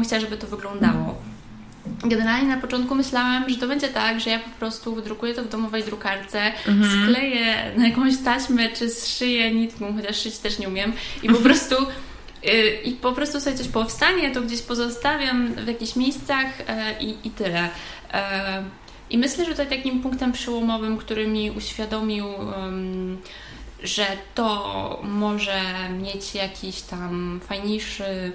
chciała, 0.04 0.20
żeby 0.20 0.36
to 0.36 0.46
wyglądało. 0.46 1.27
Generalnie 2.04 2.48
na 2.48 2.60
początku 2.60 2.94
myślałam, 2.94 3.50
że 3.50 3.56
to 3.56 3.68
będzie 3.68 3.88
tak, 3.88 4.20
że 4.20 4.30
ja 4.30 4.38
po 4.38 4.50
prostu 4.50 4.94
wydrukuję 4.94 5.34
to 5.34 5.42
w 5.42 5.48
domowej 5.48 5.84
drukarce, 5.84 6.52
mhm. 6.66 7.04
skleję 7.04 7.72
na 7.76 7.88
jakąś 7.88 8.16
taśmę 8.24 8.68
czy 8.68 8.90
zszyję 8.90 9.54
nitką, 9.54 9.96
chociaż 9.96 10.22
szyć 10.22 10.38
też 10.38 10.58
nie 10.58 10.68
umiem 10.68 10.92
i 11.22 11.28
po 11.28 11.38
prostu 11.38 11.74
yy, 12.42 12.70
i 12.84 12.92
po 12.92 13.12
prostu 13.12 13.40
sobie 13.40 13.56
coś 13.56 13.68
powstanie, 13.68 14.30
to 14.30 14.40
gdzieś 14.42 14.62
pozostawiam 14.62 15.54
w 15.54 15.66
jakichś 15.66 15.96
miejscach 15.96 16.46
yy, 16.58 17.14
i, 17.24 17.30
tyle. 17.30 17.62
Yy, 18.12 18.18
I 19.10 19.18
myślę, 19.18 19.44
że 19.44 19.50
tutaj 19.50 19.66
takim 19.66 20.02
punktem 20.02 20.32
przełomowym, 20.32 20.98
który 20.98 21.26
mi 21.26 21.50
uświadomił, 21.50 22.26
że 23.82 24.06
to 24.34 25.00
może 25.02 25.60
mieć 26.02 26.34
jakiś 26.34 26.80
tam 26.82 27.40
fajniejszy 27.48 28.32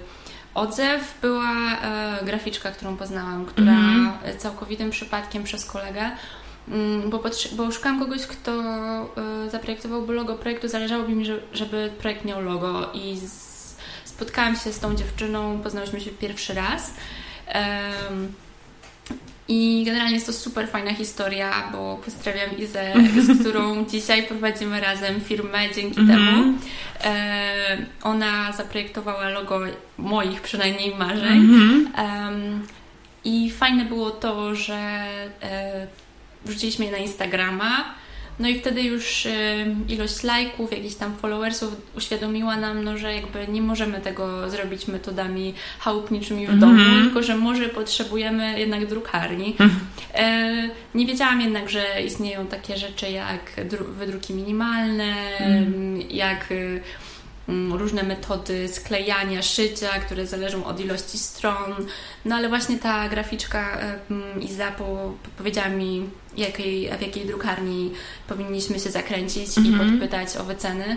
odzew 0.54 1.14
była 1.22 1.52
e, 1.82 2.24
graficzka, 2.24 2.70
którą 2.70 2.96
poznałam, 2.96 3.46
która 3.46 3.72
mm. 3.72 4.12
całkowitym 4.38 4.90
przypadkiem 4.90 5.44
przez 5.44 5.64
kolegę 5.64 6.10
mm, 6.68 7.10
bo, 7.10 7.22
bo 7.56 7.72
szukałam 7.72 8.00
kogoś, 8.00 8.26
kto 8.26 8.52
y, 9.46 9.50
zaprojektowałby 9.50 10.14
logo 10.14 10.34
projektu. 10.34 10.68
Zależało 10.68 11.08
mi, 11.08 11.26
żeby 11.52 11.92
projekt 11.98 12.24
miał 12.24 12.42
logo 12.42 12.92
i 12.92 13.16
z, 13.16 13.76
spotkałam 14.04 14.56
się 14.56 14.72
z 14.72 14.80
tą 14.80 14.94
dziewczyną, 14.94 15.60
poznałyśmy 15.60 16.00
się 16.00 16.10
pierwszy 16.10 16.54
raz. 16.54 16.94
I 19.48 19.82
generalnie 19.86 20.14
jest 20.14 20.26
to 20.26 20.32
super 20.32 20.68
fajna 20.68 20.94
historia, 20.94 21.68
bo 21.72 22.00
pozdrawiam 22.04 22.58
Izę, 22.58 22.92
z 23.22 23.40
którą 23.40 23.84
dzisiaj 23.84 24.22
prowadzimy 24.22 24.80
razem 24.80 25.20
firmę 25.20 25.58
dzięki 25.74 26.00
mm 26.00 26.16
-hmm. 26.16 26.30
temu. 26.30 26.54
E, 27.04 27.86
ona 28.02 28.52
zaprojektowała 28.52 29.28
logo 29.28 29.60
moich 29.98 30.40
przynajmniej 30.40 30.94
marzeń. 30.94 31.38
Mm 31.38 31.92
-hmm. 31.92 32.60
I 33.24 33.50
fajne 33.50 33.84
było 33.84 34.10
to, 34.10 34.54
że 34.54 34.74
e, 35.42 35.86
wrzuciliśmy 36.44 36.84
je 36.84 36.90
na 36.90 36.98
Instagrama 36.98 37.94
no 38.38 38.48
i 38.48 38.58
wtedy 38.58 38.82
już 38.82 39.26
y, 39.26 39.66
ilość 39.88 40.22
lajków, 40.22 40.72
jakichś 40.72 40.94
tam 40.94 41.16
followersów 41.16 41.76
uświadomiła 41.96 42.56
nam, 42.56 42.84
no, 42.84 42.98
że 42.98 43.14
jakby 43.14 43.48
nie 43.48 43.62
możemy 43.62 44.00
tego 44.00 44.50
zrobić 44.50 44.88
metodami 44.88 45.54
chałupniczymi 45.78 46.46
w 46.46 46.50
mm 46.50 46.58
-hmm. 46.58 46.60
domu, 46.60 47.04
tylko 47.04 47.22
że 47.22 47.36
może 47.36 47.68
potrzebujemy 47.68 48.60
jednak 48.60 48.86
drukarni. 48.86 49.56
Mm 49.58 49.72
-hmm. 49.72 50.68
nie 50.94 51.06
wiedziałam 51.06 51.40
jednak, 51.40 51.70
że 51.70 51.84
istnieją 52.06 52.46
takie 52.46 52.76
rzeczy 52.76 53.10
jak 53.10 53.40
wydruki 53.98 54.34
minimalne, 54.34 55.14
mm. 55.38 56.00
jak 56.10 56.52
y, 56.52 56.80
różne 57.48 58.02
metody 58.02 58.68
sklejania, 58.68 59.42
szycia, 59.42 59.88
które 59.88 60.26
zależą 60.26 60.64
od 60.64 60.80
ilości 60.80 61.18
stron. 61.18 61.72
No 62.24 62.36
ale 62.36 62.48
właśnie 62.48 62.78
ta 62.78 63.08
graficzka 63.08 63.78
Iza 64.40 64.72
powiedziała 65.38 65.68
mi 65.68 66.08
jakiej, 66.36 66.90
w 66.98 67.00
jakiej 67.00 67.26
drukarni 67.26 67.92
powinniśmy 68.28 68.80
się 68.80 68.90
zakręcić 68.90 69.56
i 69.56 69.68
mhm. 69.68 69.90
podpytać 69.90 70.36
o 70.36 70.44
wyceny. 70.44 70.96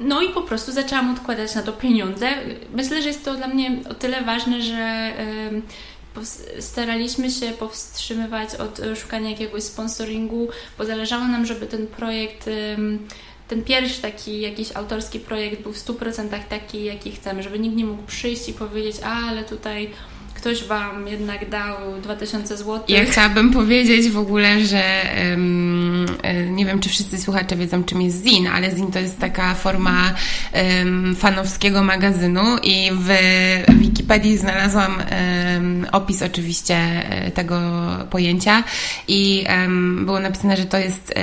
no 0.00 0.22
i 0.22 0.28
po 0.28 0.42
prostu 0.42 0.72
zaczęłam 0.72 1.14
odkładać 1.14 1.54
na 1.54 1.62
to 1.62 1.72
pieniądze. 1.72 2.28
Myślę, 2.74 3.02
że 3.02 3.08
jest 3.08 3.24
to 3.24 3.34
dla 3.34 3.48
mnie 3.48 3.70
o 3.90 3.94
tyle 3.94 4.24
ważne, 4.24 4.62
że 4.62 5.12
staraliśmy 6.60 7.30
się 7.30 7.50
powstrzymywać 7.50 8.54
od 8.54 8.80
szukania 9.00 9.30
jakiegoś 9.30 9.62
sponsoringu, 9.62 10.48
bo 10.78 10.84
zależało 10.84 11.24
nam, 11.24 11.46
żeby 11.46 11.66
ten 11.66 11.86
projekt 11.86 12.50
ten 13.48 13.64
pierwszy 13.64 14.02
taki 14.02 14.40
jakiś 14.40 14.76
autorski 14.76 15.20
projekt 15.20 15.62
był 15.62 15.72
w 15.72 15.78
100% 15.78 16.28
taki, 16.48 16.84
jaki 16.84 17.12
chcemy, 17.12 17.42
żeby 17.42 17.58
nikt 17.58 17.76
nie 17.76 17.84
mógł 17.84 18.02
przyjść 18.02 18.48
i 18.48 18.52
powiedzieć, 18.52 18.96
a 19.04 19.28
ale 19.28 19.44
tutaj 19.44 19.90
ktoś 20.34 20.64
Wam 20.64 21.08
jednak 21.08 21.48
dał 21.48 22.00
2000 22.02 22.56
zł. 22.56 22.82
Ja 22.88 23.04
chciałabym 23.04 23.52
powiedzieć 23.52 24.08
w 24.08 24.18
ogóle, 24.18 24.64
że 24.64 24.82
um, 25.30 26.06
nie 26.50 26.66
wiem, 26.66 26.80
czy 26.80 26.88
wszyscy 26.88 27.20
słuchacze 27.20 27.56
wiedzą, 27.56 27.84
czym 27.84 28.02
jest 28.02 28.24
Zin, 28.24 28.46
ale 28.46 28.70
Zin 28.70 28.92
to 28.92 28.98
jest 28.98 29.18
taka 29.18 29.54
forma 29.54 30.14
um, 30.52 31.16
fanowskiego 31.16 31.82
magazynu 31.82 32.42
i 32.62 32.90
w 32.92 33.08
Wikipedii 33.78 34.38
znalazłam 34.38 34.96
um, 34.96 35.86
opis 35.92 36.22
oczywiście 36.22 36.76
e, 36.76 37.30
tego 37.30 37.60
pojęcia 38.10 38.64
i 39.08 39.44
było 40.00 40.20
napisane, 40.20 40.56
że 40.56 40.64
to 40.64 40.78
jest 40.78 41.14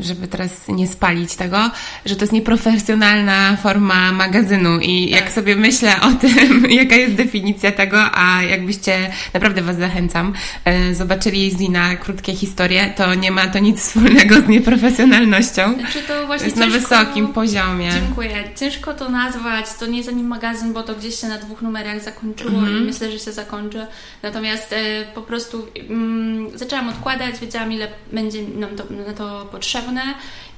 żeby 0.00 0.28
teraz 0.28 0.68
nie 0.68 0.88
spalić 0.88 1.34
tego, 1.34 1.70
że 2.06 2.16
to 2.16 2.22
jest 2.22 2.32
nieprofesjonalna 2.32 3.56
forma 3.56 4.12
magazynu 4.12 4.78
i 4.80 5.10
tak. 5.10 5.20
jak 5.20 5.32
sobie 5.32 5.56
myślę 5.56 6.00
o 6.00 6.12
tym, 6.12 6.70
jaka 6.80 6.96
jest 6.96 7.14
definicja 7.14 7.72
tego, 7.72 7.98
a 8.12 8.42
jakbyście, 8.42 9.10
naprawdę 9.34 9.62
Was 9.62 9.76
zachęcam, 9.76 10.32
e, 10.64 10.94
zobaczyli 10.94 11.50
Zina 11.50 11.96
krótkie 11.96 12.34
historie, 12.34 12.94
to 12.96 13.14
nie 13.14 13.30
ma 13.30 13.46
to 13.46 13.58
nic 13.58 13.80
wspólnego 13.80 14.40
z 14.40 14.48
nieprofesjonalnością. 14.48 15.74
Znaczy 15.74 16.02
to 16.08 16.26
właśnie 16.26 16.46
jest 16.46 16.58
ciężko, 16.58 16.72
na 16.72 16.80
wysokim 16.80 17.28
poziomie. 17.28 17.90
Dziękuję. 17.92 18.44
Ciężko 18.56 18.94
to 18.94 19.08
nazwać, 19.08 19.66
to 19.80 19.86
nie 19.86 19.96
jest 19.96 20.08
ani 20.08 20.22
magazyn, 20.22 20.72
bo 20.72 20.82
to 20.82 20.94
gdzieś 20.94 21.20
się 21.20 21.26
na 21.26 21.38
dwóch 21.38 21.62
numerach 21.62 22.02
zakończyło 22.02 22.50
mm 22.50 22.64
-hmm. 22.64 22.68
i 22.68 22.70
mhm. 22.70 22.84
myślę, 22.84 23.10
że 23.10 23.18
się 23.18 23.32
zakończy. 23.32 23.86
Natomiast 24.22 24.72
e, 24.72 25.04
po 25.14 25.22
prostu 25.22 25.66
mm, 25.90 26.58
zaczęłam 26.58 26.88
odkładać, 26.88 27.40
wiedziałam 27.40 27.72
ile 27.72 27.88
będzie 28.12 28.42
nam 28.42 28.76
to, 28.76 28.84
na 29.08 29.12
to 29.12 29.33
potrzebne 29.52 30.02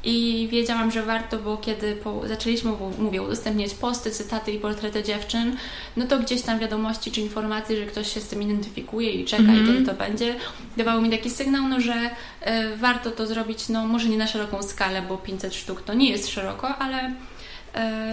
i 0.05 0.49
wiedziałam, 0.51 0.91
że 0.91 1.03
warto, 1.03 1.39
bo 1.39 1.57
kiedy 1.57 1.97
po, 1.97 2.29
zaczęliśmy, 2.29 2.73
mówię, 2.99 3.23
udostępniać 3.23 3.75
posty, 3.75 4.11
cytaty 4.11 4.53
i 4.53 4.59
portrety 4.59 5.03
dziewczyn, 5.03 5.57
no 5.97 6.07
to 6.07 6.19
gdzieś 6.19 6.43
tam 6.43 6.59
wiadomości 6.59 7.13
czy 7.13 7.21
informacje, 7.21 7.77
że 7.77 7.87
ktoś 7.87 8.15
się 8.15 8.21
z 8.21 8.29
tym 8.29 8.43
identyfikuje 8.43 9.11
i 9.11 9.25
czeka 9.25 9.43
mm 9.43 9.57
-hmm. 9.57 9.65
i 9.65 9.67
kiedy 9.67 9.87
to 9.87 9.95
będzie, 9.95 10.35
dawało 10.77 11.01
mi 11.01 11.11
taki 11.11 11.31
sygnał, 11.31 11.69
no, 11.69 11.81
że 11.81 11.95
y, 11.95 12.77
warto 12.77 13.11
to 13.11 13.27
zrobić, 13.27 13.69
no 13.69 13.87
może 13.87 14.09
nie 14.09 14.19
na 14.19 14.27
szeroką 14.27 14.63
skalę, 14.63 15.03
bo 15.03 15.17
500 15.19 15.55
sztuk 15.55 15.83
to 15.83 15.95
nie 15.95 16.11
jest 16.11 16.29
szeroko, 16.29 16.77
ale 16.77 17.13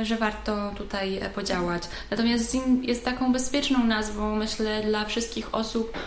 że 0.03 0.17
warto 0.17 0.71
tutaj 0.77 1.17
e, 1.17 1.29
podziałać. 1.29 1.83
Natomiast 2.11 2.51
ZIN 2.51 2.83
jest 2.83 3.05
taką 3.05 3.33
bezpieczną 3.33 3.85
nazwą, 3.85 4.35
myślę, 4.35 4.81
dla 4.83 5.05
wszystkich 5.05 5.55
osób, 5.55 5.97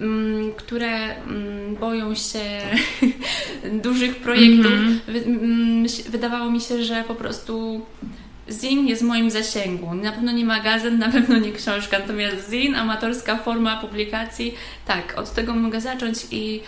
mm, 0.00 0.52
które 0.52 1.16
mm, 1.16 1.76
boją 1.76 2.14
się 2.14 2.40
dużych 3.84 4.16
projektów. 4.16 4.72
Mm 4.72 5.00
-hmm. 5.06 6.10
Wydawało 6.10 6.50
mi 6.50 6.60
się, 6.60 6.84
że 6.84 7.04
po 7.08 7.14
prostu 7.14 7.86
Zin 8.50 8.86
jest 8.88 9.02
w 9.02 9.06
moim 9.06 9.30
zasięgu. 9.30 9.94
Na 9.94 10.12
pewno 10.12 10.32
nie 10.32 10.44
magazyn, 10.44 10.98
na 10.98 11.08
pewno 11.08 11.38
nie 11.38 11.52
książka, 11.52 11.98
natomiast 11.98 12.50
Zin, 12.50 12.74
amatorska 12.74 13.36
forma 13.36 13.80
publikacji, 13.80 14.54
tak, 14.86 15.18
od 15.18 15.34
tego 15.34 15.54
mogę 15.54 15.80
zacząć 15.80 16.16
i 16.30 16.60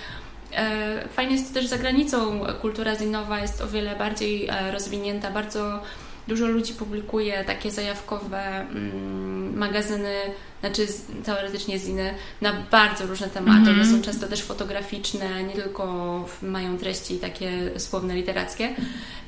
e, 0.52 1.08
Fajnie 1.08 1.32
jest 1.32 1.48
to 1.48 1.54
też 1.54 1.66
za 1.66 1.78
granicą. 1.78 2.40
Kultura 2.60 2.96
zinowa 2.96 3.40
jest 3.40 3.60
o 3.60 3.68
wiele 3.68 3.96
bardziej 3.96 4.48
rozwinięta, 4.72 5.30
bardzo 5.30 5.82
Dużo 6.28 6.46
ludzi 6.46 6.74
publikuje 6.74 7.44
takie 7.44 7.70
zajawkowe 7.70 8.60
mm, 8.60 9.58
magazyny, 9.58 10.14
znaczy 10.60 10.86
teoretycznie 11.24 11.78
ziny, 11.78 12.14
na 12.40 12.52
bardzo 12.70 13.06
różne 13.06 13.28
tematy. 13.28 13.70
Mm 13.70 13.74
-hmm. 13.74 13.82
One 13.82 13.98
są 13.98 14.02
często 14.02 14.28
też 14.28 14.42
fotograficzne, 14.42 15.44
nie 15.44 15.54
tylko 15.54 16.24
mają 16.42 16.78
treści 16.78 17.16
takie 17.16 17.80
słowne, 17.80 18.14
literackie. 18.14 18.74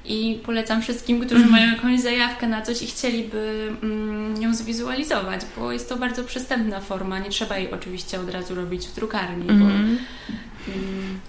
I 0.04 0.40
polecam 0.46 0.82
wszystkim, 0.82 1.20
którzy 1.20 1.36
mm 1.36 1.48
-hmm. 1.48 1.52
mają 1.52 1.72
jakąś 1.72 2.00
zajawkę 2.00 2.46
na 2.46 2.62
coś 2.62 2.82
i 2.82 2.86
chcieliby 2.86 3.72
mm, 3.82 4.42
ją 4.42 4.54
zwizualizować, 4.54 5.40
bo 5.56 5.72
jest 5.72 5.88
to 5.88 5.96
bardzo 5.96 6.24
przystępna 6.24 6.80
forma. 6.80 7.18
Nie 7.18 7.30
trzeba 7.30 7.58
jej 7.58 7.72
oczywiście 7.72 8.20
od 8.20 8.30
razu 8.30 8.54
robić 8.54 8.86
w 8.86 8.94
drukarni, 8.94 9.48
mm 9.48 9.56
-hmm. 9.56 9.60
bo 9.60 9.64
mhm. 9.64 9.98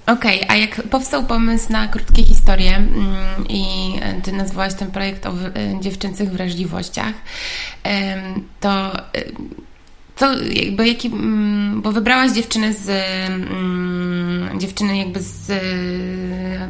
Okej, 0.08 0.42
okay, 0.42 0.50
a 0.50 0.56
jak 0.56 0.84
powstał 0.84 1.24
pomysł 1.24 1.72
na 1.72 1.88
krótkie 1.88 2.24
historie 2.24 2.76
mm, 2.76 3.16
i 3.50 3.66
Ty 4.24 4.32
nazwałaś 4.32 4.74
ten 4.74 4.92
projekt 4.92 5.26
o 5.26 5.34
dziewczęcych 5.82 6.32
wrażliwościach, 6.32 7.14
to 8.60 8.92
co, 10.16 10.34
jakby 10.44 10.88
jaki, 10.88 11.08
mm, 11.08 11.82
bo 11.82 11.92
wybrałaś 11.92 12.32
dziewczynę 12.32 12.74
z, 12.74 12.90
mm, 12.90 14.60
dziewczyny 14.60 14.98
jakby 14.98 15.20
z, 15.22 15.52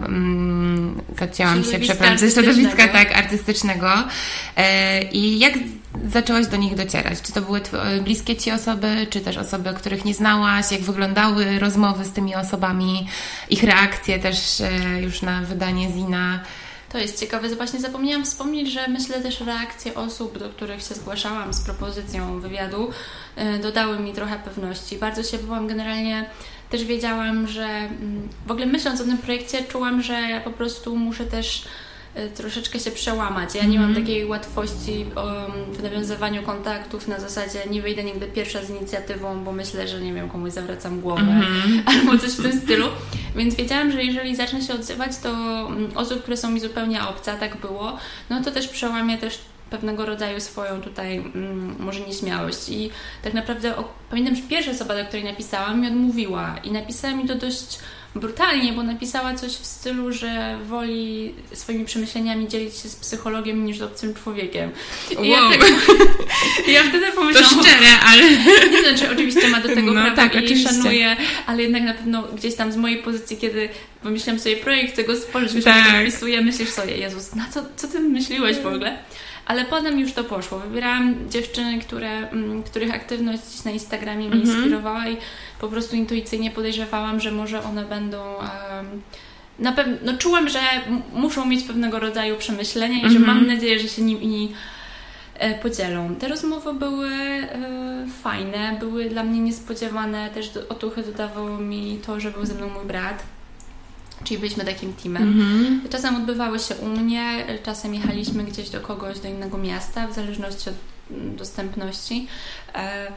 mm, 0.06 0.55
zacięłam 1.20 1.64
się, 1.64 1.80
przepraszam, 1.80 2.18
ze 2.18 2.32
środowiska 2.32 2.88
tak, 2.88 3.18
artystycznego 3.18 3.90
e, 4.58 5.04
i 5.04 5.40
jak 5.40 5.54
zaczęłaś 6.10 6.48
do 6.48 6.58
nich 6.58 6.76
docierać? 6.76 7.22
Czy 7.22 7.34
to 7.34 7.42
były 7.42 7.62
bliskie 8.04 8.36
Ci 8.36 8.52
osoby, 8.52 9.08
czy 9.10 9.22
też 9.22 9.38
osoby, 9.38 9.74
których 9.74 10.06
nie 10.06 10.14
znałaś? 10.14 10.72
Jak 10.72 10.82
wyglądały 10.82 11.60
rozmowy 11.60 12.06
z 12.06 12.12
tymi 12.12 12.36
osobami, 12.36 13.08
ich 13.50 13.64
reakcje 13.64 14.20
też 14.20 14.62
e, 14.62 15.02
już 15.02 15.22
na 15.22 15.42
wydanie 15.42 15.90
Zina? 15.92 16.40
To 16.96 17.00
jest 17.00 17.20
ciekawe. 17.20 17.56
Właśnie 17.56 17.80
zapomniałam 17.80 18.26
wspomnieć, 18.26 18.72
że 18.72 18.88
myślę 18.88 19.22
też 19.22 19.42
reakcje 19.42 19.96
osób, 19.96 20.38
do 20.38 20.50
których 20.50 20.82
się 20.82 20.96
zgłaszałam 20.96 21.54
z 21.54 21.62
propozycją 21.62 22.40
wywiadu, 22.40 22.90
e, 23.36 23.60
dodały 23.60 24.00
mi 24.00 24.14
trochę 24.14 24.40
pewności. 24.40 24.98
Bardzo 24.98 25.24
się 25.24 25.38
byłam 25.38 25.68
generalnie 25.68 26.30
też 26.70 26.86
wiedziałam, 26.86 27.48
że 27.48 27.66
mm, 27.66 28.30
w 28.48 28.52
ogóle 28.52 28.66
myśląc 28.66 29.02
o 29.02 29.04
tym 29.04 29.18
projekcie, 29.18 29.64
czułam, 29.64 30.02
że 30.02 30.14
ja 30.14 30.42
po 30.42 30.52
prostu 30.52 30.96
muszę 30.96 31.26
też 31.26 31.68
Y, 32.18 32.30
troszeczkę 32.30 32.80
się 32.80 32.92
przełamać. 32.92 33.56
Ja 33.56 33.64
nie 33.64 33.80
mam 33.80 33.90
mhm. 33.90 34.06
takiej 34.06 34.26
łatwości 34.26 35.06
w 35.72 35.84
nawiązywaniu 35.84 36.44
kontaktów 36.44 37.08
na 37.08 37.20
zasadzie 37.20 37.60
nie 37.70 37.82
wyjdę 37.82 38.04
nigdy 38.04 38.28
pierwsza 38.28 38.64
z 38.64 38.70
inicjatywą, 38.70 39.44
bo 39.44 39.52
myślę, 39.52 39.88
że 39.88 40.02
nie 40.02 40.14
wiem, 40.14 40.30
komuś 40.30 40.52
zawracam 40.52 41.02
głowę 41.02 41.22
mm-hmm. 41.22 41.82
albo 41.92 42.18
coś 42.18 42.32
w 42.32 42.42
tym 42.42 42.62
stylu. 42.62 42.88
Więc 43.36 43.56
wiedziałam, 43.56 43.92
że 43.92 44.04
jeżeli 44.04 44.36
zacznę 44.36 44.62
się 44.62 44.74
odzywać, 44.74 45.18
to 45.18 45.30
mm, 45.30 45.92
osób, 45.96 46.22
które 46.22 46.38
są 46.38 46.52
mi 46.52 46.60
zupełnie 46.60 47.04
obce, 47.04 47.38
tak 47.40 47.58
było, 47.58 47.98
no 48.30 48.44
to 48.44 48.52
też 48.52 48.68
przełamię 48.68 49.18
też 49.18 49.40
pewnego 49.76 50.06
rodzaju 50.06 50.40
swoją 50.40 50.82
tutaj 50.82 51.18
mm, 51.18 51.76
może 51.80 52.00
nieśmiałość. 52.00 52.70
I 52.70 52.90
tak 53.24 53.34
naprawdę 53.34 53.78
o, 53.78 53.94
pamiętam, 54.10 54.36
że 54.36 54.42
pierwsza 54.42 54.72
osoba, 54.72 54.96
do 54.96 55.06
której 55.06 55.24
napisałam, 55.24 55.82
mi 55.82 55.88
odmówiła 55.88 56.56
i 56.64 56.72
napisała 56.72 57.14
mi 57.16 57.28
to 57.28 57.36
dość 57.36 57.80
brutalnie, 58.16 58.74
bo 58.74 58.84
napisała 58.84 59.34
coś 59.34 59.52
w 59.52 59.66
stylu, 59.66 60.12
że 60.12 60.58
woli 60.66 61.34
swoimi 61.54 61.86
przemyśleniami 61.86 62.48
dzielić 62.48 62.76
się 62.76 62.90
z 62.90 62.96
psychologiem 62.96 63.66
niż 63.66 63.78
z 63.78 63.82
obcym 63.82 64.14
człowiekiem. 64.14 64.72
I 65.12 65.16
wow. 65.16 65.26
ja, 65.28 65.58
tak, 65.60 65.74
ja 66.68 66.84
wtedy 66.84 67.12
pomyślałam... 67.12 67.50
To 67.50 67.64
szczere, 67.64 68.00
ale... 68.06 68.22
Nie 68.72 68.82
znaczy, 68.82 69.14
oczywiście 69.14 69.48
ma 69.48 69.62
do 69.62 69.70
tego 69.70 69.94
no, 69.94 70.02
prawa 70.02 70.16
tak, 70.16 70.36
i 70.36 70.38
oczywiście. 70.38 70.70
szanuję, 70.70 71.18
ale 71.46 71.64
jednak 71.64 71.84
na 71.84 71.94
pewno 71.94 72.24
gdzieś 72.24 72.56
tam 72.56 72.72
z 72.72 72.78
mojej 72.78 73.04
pozycji, 73.04 73.38
kiedy 73.38 73.70
wymyślam 74.04 74.40
sobie 74.40 74.58
projekt, 74.58 74.94
chcę 74.94 75.04
go 75.04 75.16
spojrzeć, 75.16 75.64
tak. 75.64 76.04
myślę, 76.04 76.42
myślisz 76.42 76.70
sobie, 76.70 76.98
Jezus, 76.98 77.36
na 77.36 77.50
co, 77.50 77.62
co 77.76 77.88
ty 77.88 78.00
myśliłeś 78.00 78.58
w 78.58 78.68
ogóle? 78.68 78.98
Ale 79.46 79.66
potem 79.66 80.00
już 80.00 80.14
to 80.14 80.24
poszło. 80.24 80.60
Wybierałam 80.60 81.30
dziewczyny, 81.30 81.80
które, 81.80 82.30
mm, 82.30 82.64
których 82.64 82.96
aktywność 82.96 83.64
na 83.64 83.72
Instagramie 83.72 84.28
mnie 84.28 84.36
mhm. 84.36 84.58
inspirowała 84.58 85.08
i 85.08 85.18
po 85.60 85.68
prostu 85.68 85.96
intuicyjnie 85.96 86.52
podejrzewałam, 86.52 87.20
że 87.20 87.32
może 87.32 87.64
one 87.64 87.86
będą. 87.86 88.36
Um, 88.36 89.02
na 89.60 89.72
pewno, 89.72 89.98
no 90.04 90.18
czułam, 90.18 90.50
że 90.50 90.60
muszą 91.14 91.46
mieć 91.46 91.64
pewnego 91.64 92.00
rodzaju 92.00 92.38
przemyślenia 92.38 93.08
i 93.08 93.10
że 93.10 93.20
mam 93.20 93.38
mhm. 93.38 93.48
nadzieję, 93.48 93.80
że 93.80 93.88
się 93.88 94.02
nimi 94.02 94.54
e, 95.36 95.60
podzielą. 95.60 96.16
Te 96.16 96.28
rozmowy 96.28 96.74
były 96.74 97.10
e, 97.10 98.08
fajne, 98.24 98.78
były 98.80 99.10
dla 99.10 99.24
mnie 99.24 99.40
niespodziewane, 99.40 100.30
też 100.30 100.50
do, 100.50 100.68
otuchy 100.68 101.04
dodawało 101.04 101.58
mi 101.58 102.00
to, 102.06 102.20
że 102.20 102.32
był 102.32 102.46
ze 102.46 102.54
mną 102.54 102.70
mój 102.70 102.86
brat 102.86 103.35
Czyli 104.24 104.40
byliśmy 104.40 104.66
takim 104.66 104.94
teamem. 104.94 105.34
Mm-hmm. 105.34 105.90
Czasem 105.90 106.16
odbywały 106.16 106.60
się 106.60 106.76
u 106.76 106.86
mnie, 106.86 107.46
czasem 107.64 107.94
jechaliśmy 107.94 108.44
gdzieś 108.44 108.70
do 108.70 108.82
kogoś, 108.82 109.20
do 109.20 109.28
innego 109.28 109.58
miasta, 109.58 110.08
w 110.08 110.14
zależności 110.14 110.70
od 110.70 110.76
mm, 111.12 111.36
dostępności. 111.36 112.28
E, 112.76 113.12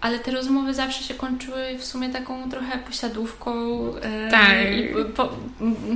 ale 0.00 0.18
te 0.18 0.30
rozmowy 0.30 0.74
zawsze 0.74 1.04
się 1.04 1.14
kończyły 1.14 1.78
w 1.78 1.84
sumie 1.84 2.08
taką 2.08 2.50
trochę 2.50 2.78
posiadówką 2.78 3.52
e, 3.96 4.30
tak. 4.30 4.76
i 4.76 4.88
po, 5.16 5.28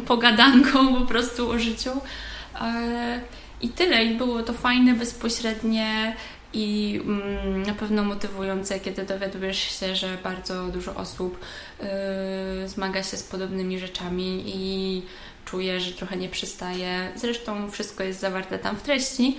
pogadanką 0.07 0.95
po 0.95 1.07
prostu 1.07 1.51
o 1.51 1.59
życiu. 1.59 1.91
E, 2.61 3.21
I 3.61 3.69
tyle. 3.69 4.05
I 4.05 4.15
było 4.15 4.43
to 4.43 4.53
fajne, 4.53 4.95
bezpośrednie 4.95 6.17
i 6.55 7.01
mm, 7.05 7.63
na 7.63 7.75
pewno 7.75 8.05
motywujące, 8.05 8.81
kiedy 8.81 9.05
dowiadujesz 9.05 9.81
się, 9.81 9.97
że 9.97 10.19
bardzo 10.25 10.69
dużo 10.69 10.95
osób 10.95 11.39
y, 12.65 12.69
zmaga 12.69 13.03
się 13.03 13.17
z 13.17 13.23
podobnymi 13.23 13.79
rzeczami 13.79 14.43
i 14.47 15.03
czuję, 15.45 15.81
że 15.81 15.93
trochę 15.93 16.17
nie 16.17 16.29
przystaje. 16.29 17.13
Zresztą 17.17 17.71
wszystko 17.71 18.03
jest 18.03 18.21
zawarte 18.21 18.59
tam 18.59 18.77
w 18.77 18.83
treści. 18.83 19.37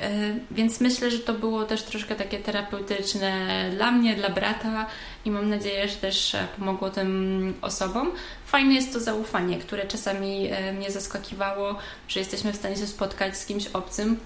E, 0.00 0.10
więc 0.50 0.80
myślę, 0.80 1.10
że 1.10 1.18
to 1.18 1.34
było 1.34 1.64
też 1.64 1.82
troszkę 1.82 2.14
takie 2.14 2.38
terapeutyczne 2.38 3.64
dla 3.74 3.90
mnie, 3.92 4.14
dla 4.14 4.30
brata 4.30 4.86
i 5.24 5.30
mam 5.30 5.48
nadzieję, 5.48 5.88
że 5.88 5.96
też 5.96 6.34
e, 6.34 6.48
pomogło 6.58 6.90
tym 6.90 7.54
osobom. 7.60 8.10
Fajne 8.46 8.74
jest 8.74 8.92
to 8.92 9.00
zaufanie, 9.00 9.58
które 9.58 9.86
czasami 9.86 10.48
e, 10.50 10.72
mnie 10.72 10.90
zaskakiwało, 10.90 11.78
że 12.08 12.20
jesteśmy 12.20 12.52
w 12.52 12.56
stanie 12.56 12.76
się 12.76 12.86
spotkać 12.86 13.36
z 13.36 13.46
kimś 13.46 13.66
obcym 13.66 14.16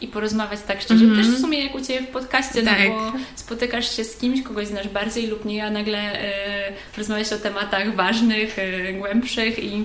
i 0.00 0.08
porozmawiać 0.08 0.60
tak 0.66 0.82
szczerze. 0.82 1.04
Mm 1.04 1.16
-hmm. 1.16 1.18
Też 1.18 1.36
w 1.36 1.40
sumie 1.40 1.64
jak 1.64 1.74
u 1.74 1.80
Ciebie 1.80 2.06
w 2.06 2.10
podcaście, 2.10 2.62
tak. 2.62 2.78
no 2.88 2.94
bo 2.94 3.12
spotykasz 3.34 3.96
się 3.96 4.04
z 4.04 4.16
kimś, 4.16 4.42
kogoś 4.42 4.66
znasz 4.66 4.88
bardziej 4.88 5.26
lub 5.26 5.44
nie, 5.44 5.64
a 5.66 5.70
nagle 5.70 6.14
y, 6.14 6.72
rozmawiasz 6.96 7.32
o 7.32 7.38
tematach 7.38 7.94
ważnych, 7.94 8.58
y, 8.58 8.94
głębszych 8.98 9.58
i 9.58 9.84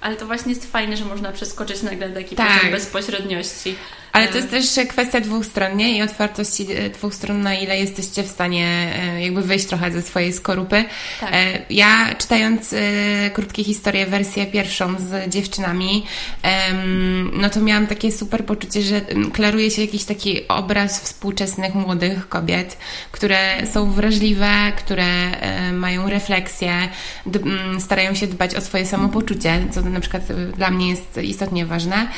ale 0.00 0.16
to 0.16 0.26
właśnie 0.26 0.52
jest 0.52 0.72
fajne, 0.72 0.96
że 0.96 1.04
można 1.04 1.32
przeskoczyć 1.32 1.82
nagle 1.82 2.10
taki 2.10 2.36
tak. 2.36 2.58
poziom 2.58 2.70
bezpośredniości. 2.70 3.76
Ale 4.14 4.28
to 4.28 4.36
jest 4.36 4.50
też 4.50 4.86
kwestia 4.88 5.20
dwóch 5.20 5.46
stron, 5.46 5.76
nie? 5.76 5.96
I 5.98 6.02
otwartości 6.02 6.66
e, 6.72 6.90
dwóch 6.90 7.14
stron, 7.14 7.42
na 7.42 7.54
ile 7.54 7.78
jesteście 7.78 8.22
w 8.22 8.28
stanie 8.28 8.92
e, 9.02 9.22
jakby 9.22 9.42
wyjść 9.42 9.66
trochę 9.66 9.92
ze 9.92 10.02
swojej 10.02 10.32
skorupy. 10.32 10.84
Tak. 11.20 11.30
E, 11.32 11.58
ja 11.70 12.14
czytając 12.14 12.74
krótkie 13.32 13.64
historie, 13.64 14.06
wersję 14.06 14.46
pierwszą 14.46 14.94
z 14.98 15.30
dziewczynami, 15.30 16.04
no 17.32 17.50
to 17.50 17.60
miałam 17.60 17.86
takie 17.86 18.12
super 18.12 18.44
poczucie, 18.44 18.82
że 18.82 19.00
klaruje 19.32 19.70
się 19.70 19.82
jakiś 19.82 20.04
taki 20.04 20.48
obraz 20.48 21.00
współczesnych 21.00 21.74
młodych 21.74 22.28
kobiet, 22.28 22.78
które 23.12 23.66
są 23.72 23.92
wrażliwe, 23.92 24.72
które 24.76 25.06
mają 25.72 26.10
refleksję, 26.10 26.88
starają 27.78 28.14
się 28.14 28.26
dbać 28.26 28.54
o 28.54 28.60
swoje 28.60 28.86
samopoczucie, 28.86 29.66
co 29.70 29.82
na 29.82 30.00
przykład 30.00 30.22
dla 30.56 30.70
mnie 30.70 30.90
jest 30.90 31.16
istotnie 31.22 31.66
ważne 31.66 32.08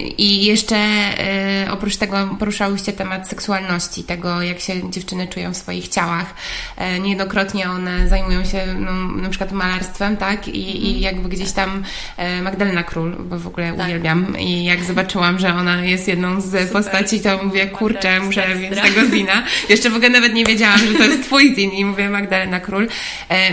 i 0.00 0.44
jeszcze 0.44 0.76
e, 0.76 1.66
oprócz 1.70 1.96
tego 1.96 2.36
poruszałyście 2.38 2.92
temat 2.92 3.28
seksualności, 3.28 4.04
tego 4.04 4.42
jak 4.42 4.60
się 4.60 4.90
dziewczyny 4.90 5.28
czują 5.28 5.52
w 5.52 5.56
swoich 5.56 5.88
ciałach. 5.88 6.34
E, 6.76 7.00
niejednokrotnie 7.00 7.70
one 7.70 8.08
zajmują 8.08 8.44
się 8.44 8.66
no, 8.74 8.92
na 9.22 9.28
przykład 9.28 9.52
malarstwem, 9.52 10.16
tak? 10.16 10.48
I, 10.48 10.84
i 10.84 10.94
mhm. 10.94 11.02
jakby 11.02 11.28
gdzieś 11.28 11.52
tam 11.52 11.82
e, 12.16 12.42
Magdalena 12.42 12.82
Król, 12.82 13.16
bo 13.16 13.38
w 13.38 13.46
ogóle 13.46 13.72
tak. 13.72 13.86
uwielbiam 13.86 14.38
i 14.38 14.64
jak 14.64 14.84
zobaczyłam, 14.84 15.38
że 15.38 15.54
ona 15.54 15.84
jest 15.84 16.08
jedną 16.08 16.40
z 16.40 16.44
Super. 16.44 16.68
postaci, 16.68 17.20
to 17.20 17.44
mówię, 17.44 17.66
kurczę, 17.66 18.20
muszę 18.20 18.54
mieć 18.54 18.80
tego 18.80 19.06
zina. 19.10 19.42
Jeszcze 19.68 19.90
w 19.90 19.94
ogóle 19.94 20.10
nawet 20.10 20.34
nie 20.34 20.44
wiedziałam, 20.44 20.78
że 20.78 20.94
to 20.94 21.04
jest 21.04 21.22
twój 21.22 21.54
zin 21.54 21.70
i 21.70 21.84
mówię 21.84 22.08
Magdalena 22.08 22.60
Król. 22.60 22.88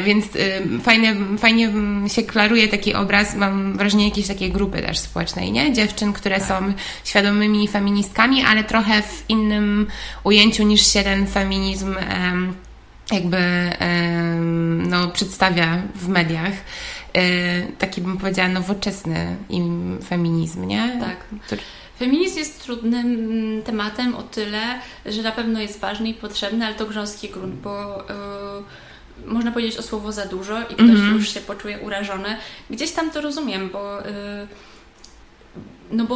Więc 0.05 0.25
fajnie, 0.83 1.15
fajnie 1.37 1.71
się 2.07 2.23
klaruje 2.23 2.67
taki 2.67 2.93
obraz, 2.93 3.35
mam 3.35 3.77
wrażenie 3.77 4.05
jakiejś 4.05 4.27
takiej 4.27 4.51
grupy 4.51 4.81
też 4.81 4.99
społecznej, 4.99 5.51
nie? 5.51 5.73
Dziewczyn, 5.73 6.13
które 6.13 6.28
które 6.29 6.47
są 6.47 6.73
świadomymi 7.03 7.67
feministkami, 7.67 8.43
ale 8.43 8.63
trochę 8.63 9.01
w 9.01 9.29
innym 9.29 9.87
ujęciu 10.23 10.63
niż 10.63 10.93
się 10.93 11.03
ten 11.03 11.27
feminizm 11.27 11.95
jakby 13.11 13.37
no, 14.87 15.07
przedstawia 15.07 15.81
w 15.95 16.07
mediach. 16.07 16.51
E, 17.13 17.21
taki 17.61 18.01
bym 18.01 18.17
powiedziała 18.17 18.49
nowoczesny 18.49 19.35
feminizm, 20.09 20.67
nie? 20.67 20.97
Tak. 20.99 21.17
Feminizm 21.99 22.37
jest 22.37 22.63
trudnym 22.63 23.61
tematem 23.65 24.15
o 24.15 24.23
tyle, 24.23 24.79
że 25.05 25.21
na 25.21 25.31
pewno 25.31 25.59
jest 25.59 25.79
ważny 25.79 26.09
i 26.09 26.13
potrzebny, 26.13 26.65
ale 26.65 26.75
to 26.75 26.85
grząski 26.85 27.29
grunt, 27.29 27.55
bo 27.55 28.03
yy, 29.25 29.31
można 29.33 29.51
powiedzieć 29.51 29.77
o 29.77 29.81
słowo 29.81 30.11
za 30.11 30.25
dużo 30.25 30.61
i 30.61 30.73
ktoś 30.73 30.79
mm 30.79 30.95
-hmm. 30.95 31.13
już 31.13 31.33
się 31.33 31.41
poczuje 31.41 31.79
urażony. 31.79 32.37
Gdzieś 32.69 32.91
tam 32.91 33.11
to 33.11 33.21
rozumiem, 33.21 33.69
bo 33.69 33.97
yy, 33.97 34.47
no 35.91 36.05
bo 36.05 36.15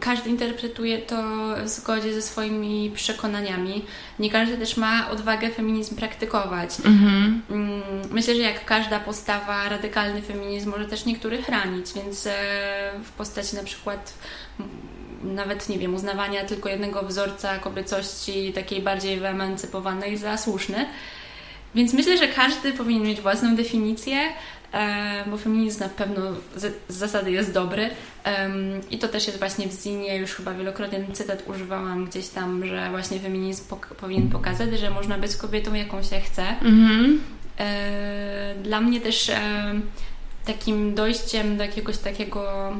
każdy 0.00 0.30
interpretuje 0.30 0.98
to 0.98 1.22
w 1.64 1.68
zgodzie 1.68 2.14
ze 2.14 2.22
swoimi 2.22 2.90
przekonaniami. 2.94 3.84
Nie 4.18 4.30
każdy 4.30 4.58
też 4.58 4.76
ma 4.76 5.10
odwagę 5.10 5.50
feminizm 5.50 5.96
praktykować. 5.96 6.70
Mhm. 6.84 7.42
Mm, 7.50 7.82
myślę, 8.10 8.34
że 8.34 8.42
jak 8.42 8.64
każda 8.64 9.00
postawa, 9.00 9.68
radykalny 9.68 10.22
feminizm 10.22 10.70
może 10.70 10.84
też 10.84 11.04
niektórych 11.04 11.48
ranić, 11.48 11.92
więc 11.92 12.26
e, 12.26 12.32
w 13.04 13.12
postaci 13.12 13.56
na 13.56 13.62
przykład 13.62 14.14
nawet, 15.24 15.68
nie 15.68 15.78
wiem, 15.78 15.94
uznawania 15.94 16.44
tylko 16.44 16.68
jednego 16.68 17.02
wzorca 17.02 17.58
kobiecości, 17.58 18.52
takiej 18.52 18.82
bardziej 18.82 19.20
wyemancypowanej 19.20 20.16
za 20.16 20.36
słuszny. 20.36 20.86
Więc 21.74 21.92
myślę, 21.92 22.18
że 22.18 22.28
każdy 22.28 22.72
powinien 22.72 23.02
mieć 23.02 23.20
własną 23.20 23.56
definicję, 23.56 24.18
bo 25.26 25.36
feminizm 25.36 25.80
na 25.80 25.88
pewno 25.88 26.22
z, 26.56 26.74
zasady 26.88 27.30
jest 27.30 27.52
dobry 27.52 27.90
i 28.90 28.98
to 28.98 29.08
też 29.08 29.26
jest 29.26 29.38
właśnie 29.38 29.68
w 29.68 29.82
Zinie, 29.82 30.16
już 30.16 30.30
chyba 30.30 30.54
wielokrotnie 30.54 31.00
ten 31.00 31.14
cytat 31.14 31.42
używałam 31.48 32.06
gdzieś 32.06 32.28
tam, 32.28 32.66
że 32.66 32.90
właśnie 32.90 33.20
feminizm 33.20 33.64
pok 33.68 33.86
powinien 33.86 34.30
pokazać, 34.30 34.78
że 34.78 34.90
można 34.90 35.18
być 35.18 35.36
kobietą 35.36 35.74
jaką 35.74 36.02
się 36.02 36.20
chce. 36.20 36.48
Mhm. 36.48 37.20
E, 37.58 38.54
dla 38.62 38.80
mnie 38.80 39.00
też 39.00 39.30
takim 40.44 40.94
dojściem 40.94 41.56
do 41.56 41.64
jakiegoś 41.64 41.98
takiego 41.98 42.72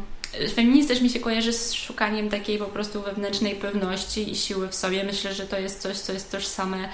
Feminizm 0.54 0.88
też 0.88 1.00
mi 1.00 1.11
się 1.11 1.20
kojarzy 1.20 1.52
z 1.52 1.72
szukaniem 1.72 2.30
takiej 2.30 2.59
po 2.59 2.64
prostu 2.64 3.02
wewnętrznej 3.02 3.54
pewności 3.54 4.30
i 4.30 4.37
siły 4.37 4.68
w 4.68 4.74
sobie. 4.74 5.04
Myślę, 5.04 5.35
że 5.35 5.46
to 5.46 5.59
jest 5.59 5.80
coś, 5.80 5.96
co 5.96 6.12
jest 6.12 6.33
tożsame 6.33 6.88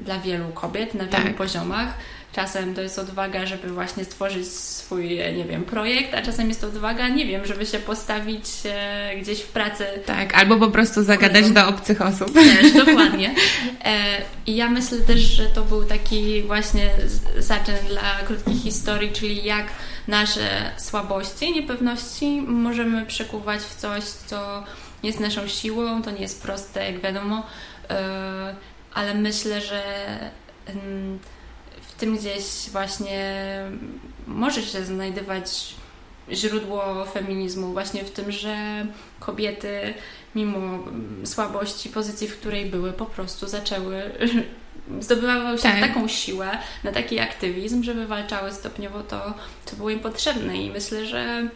dla 0.00 0.20
wielu 0.20 0.48
kobiet 0.48 0.94
na 0.94 1.04
wielu 1.04 1.24
tak. 1.24 1.36
poziomach. 1.36 1.94
Czasem 2.36 2.74
to 2.74 2.80
jest 2.80 2.98
odwaga, 2.98 3.46
żeby 3.46 3.68
właśnie 3.68 4.04
stworzyć 4.04 4.48
swój, 4.48 5.08
nie 5.36 5.44
wiem, 5.44 5.64
projekt, 5.64 6.14
a 6.14 6.22
czasem 6.22 6.48
jest 6.48 6.60
to 6.60 6.66
odwaga, 6.66 7.08
nie 7.08 7.26
wiem, 7.26 7.46
żeby 7.46 7.66
się 7.66 7.78
postawić 7.78 8.44
e, 8.64 9.16
gdzieś 9.20 9.40
w 9.40 9.48
pracy. 9.48 9.84
Tak, 10.06 10.34
albo 10.34 10.56
po 10.56 10.68
prostu 10.68 11.02
zagadać 11.02 11.50
do 11.50 11.68
obcych 11.68 12.02
osób. 12.02 12.32
Też, 12.34 12.72
dokładnie. 12.84 13.34
E, 13.84 13.94
I 14.46 14.56
ja 14.56 14.70
myślę 14.70 14.98
też, 14.98 15.20
że 15.20 15.46
to 15.46 15.64
był 15.64 15.84
taki 15.84 16.42
właśnie 16.42 16.90
zaczyn 17.38 17.76
dla 17.88 18.16
krótkich 18.26 18.62
historii, 18.62 19.12
czyli 19.12 19.44
jak 19.44 19.66
nasze 20.08 20.70
słabości 20.76 21.44
i 21.44 21.54
niepewności 21.54 22.42
możemy 22.42 23.06
przekuwać 23.06 23.60
w 23.60 23.74
coś, 23.74 24.04
co 24.04 24.64
jest 25.02 25.20
naszą 25.20 25.48
siłą. 25.48 26.02
To 26.02 26.10
nie 26.10 26.20
jest 26.20 26.42
proste, 26.42 26.92
jak 26.92 27.00
wiadomo, 27.00 27.46
e, 27.90 28.56
ale 28.94 29.14
myślę, 29.14 29.60
że 29.60 29.82
w 31.96 32.00
tym 32.00 32.16
gdzieś 32.16 32.44
właśnie 32.72 33.44
może 34.26 34.62
się 34.62 34.84
znajdować 34.84 35.74
źródło 36.32 37.04
feminizmu, 37.04 37.72
właśnie 37.72 38.04
w 38.04 38.10
tym, 38.10 38.32
że 38.32 38.86
kobiety, 39.20 39.94
mimo 40.34 40.78
słabości 41.24 41.88
pozycji, 41.88 42.28
w 42.28 42.38
której 42.38 42.66
były, 42.66 42.92
po 42.92 43.06
prostu 43.06 43.48
zaczęły 43.48 44.02
zdobywały 45.00 45.56
się 45.56 45.62
tak. 45.62 45.80
taką 45.80 46.08
siłę, 46.08 46.58
na 46.84 46.92
taki 46.92 47.18
aktywizm, 47.18 47.82
że 47.82 47.94
wywalczały 47.94 48.52
stopniowo 48.52 49.02
to, 49.02 49.34
co 49.64 49.76
było 49.76 49.90
im 49.90 50.00
potrzebne. 50.00 50.56
I 50.56 50.70
myślę, 50.70 51.06
że 51.06 51.48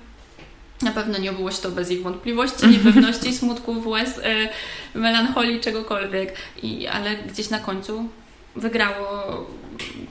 na 0.82 0.90
pewno 0.90 1.18
nie 1.18 1.32
było 1.32 1.50
się 1.50 1.62
to 1.62 1.70
bez 1.70 1.90
ich 1.90 2.02
wątpliwości, 2.02 2.68
niepewności, 2.84 3.34
smutków, 3.34 3.86
łez, 3.86 4.18
y, 4.18 4.48
melancholii, 4.94 5.60
czegokolwiek. 5.60 6.34
I, 6.62 6.86
ale 6.86 7.16
gdzieś 7.16 7.50
na 7.50 7.58
końcu 7.58 8.08
wygrało 8.56 9.46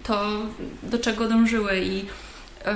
to, 0.04 0.32
do 0.84 1.00
czego 1.00 1.28
dążyły 1.28 1.80
i 1.80 2.06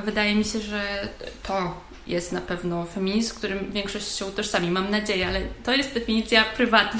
wydaje 0.05 0.35
mi 0.35 0.45
się, 0.45 0.59
że 0.59 1.07
to 1.43 1.81
jest 2.07 2.31
na 2.31 2.41
pewno 2.41 2.85
feminizm, 2.85 3.29
z 3.29 3.33
którym 3.33 3.71
większość 3.71 4.17
się 4.17 4.25
utożsami. 4.25 4.71
Mam 4.71 4.91
nadzieję, 4.91 5.27
ale 5.27 5.41
to 5.63 5.73
jest 5.73 5.93
definicja 5.93 6.43
prywatna. 6.43 6.99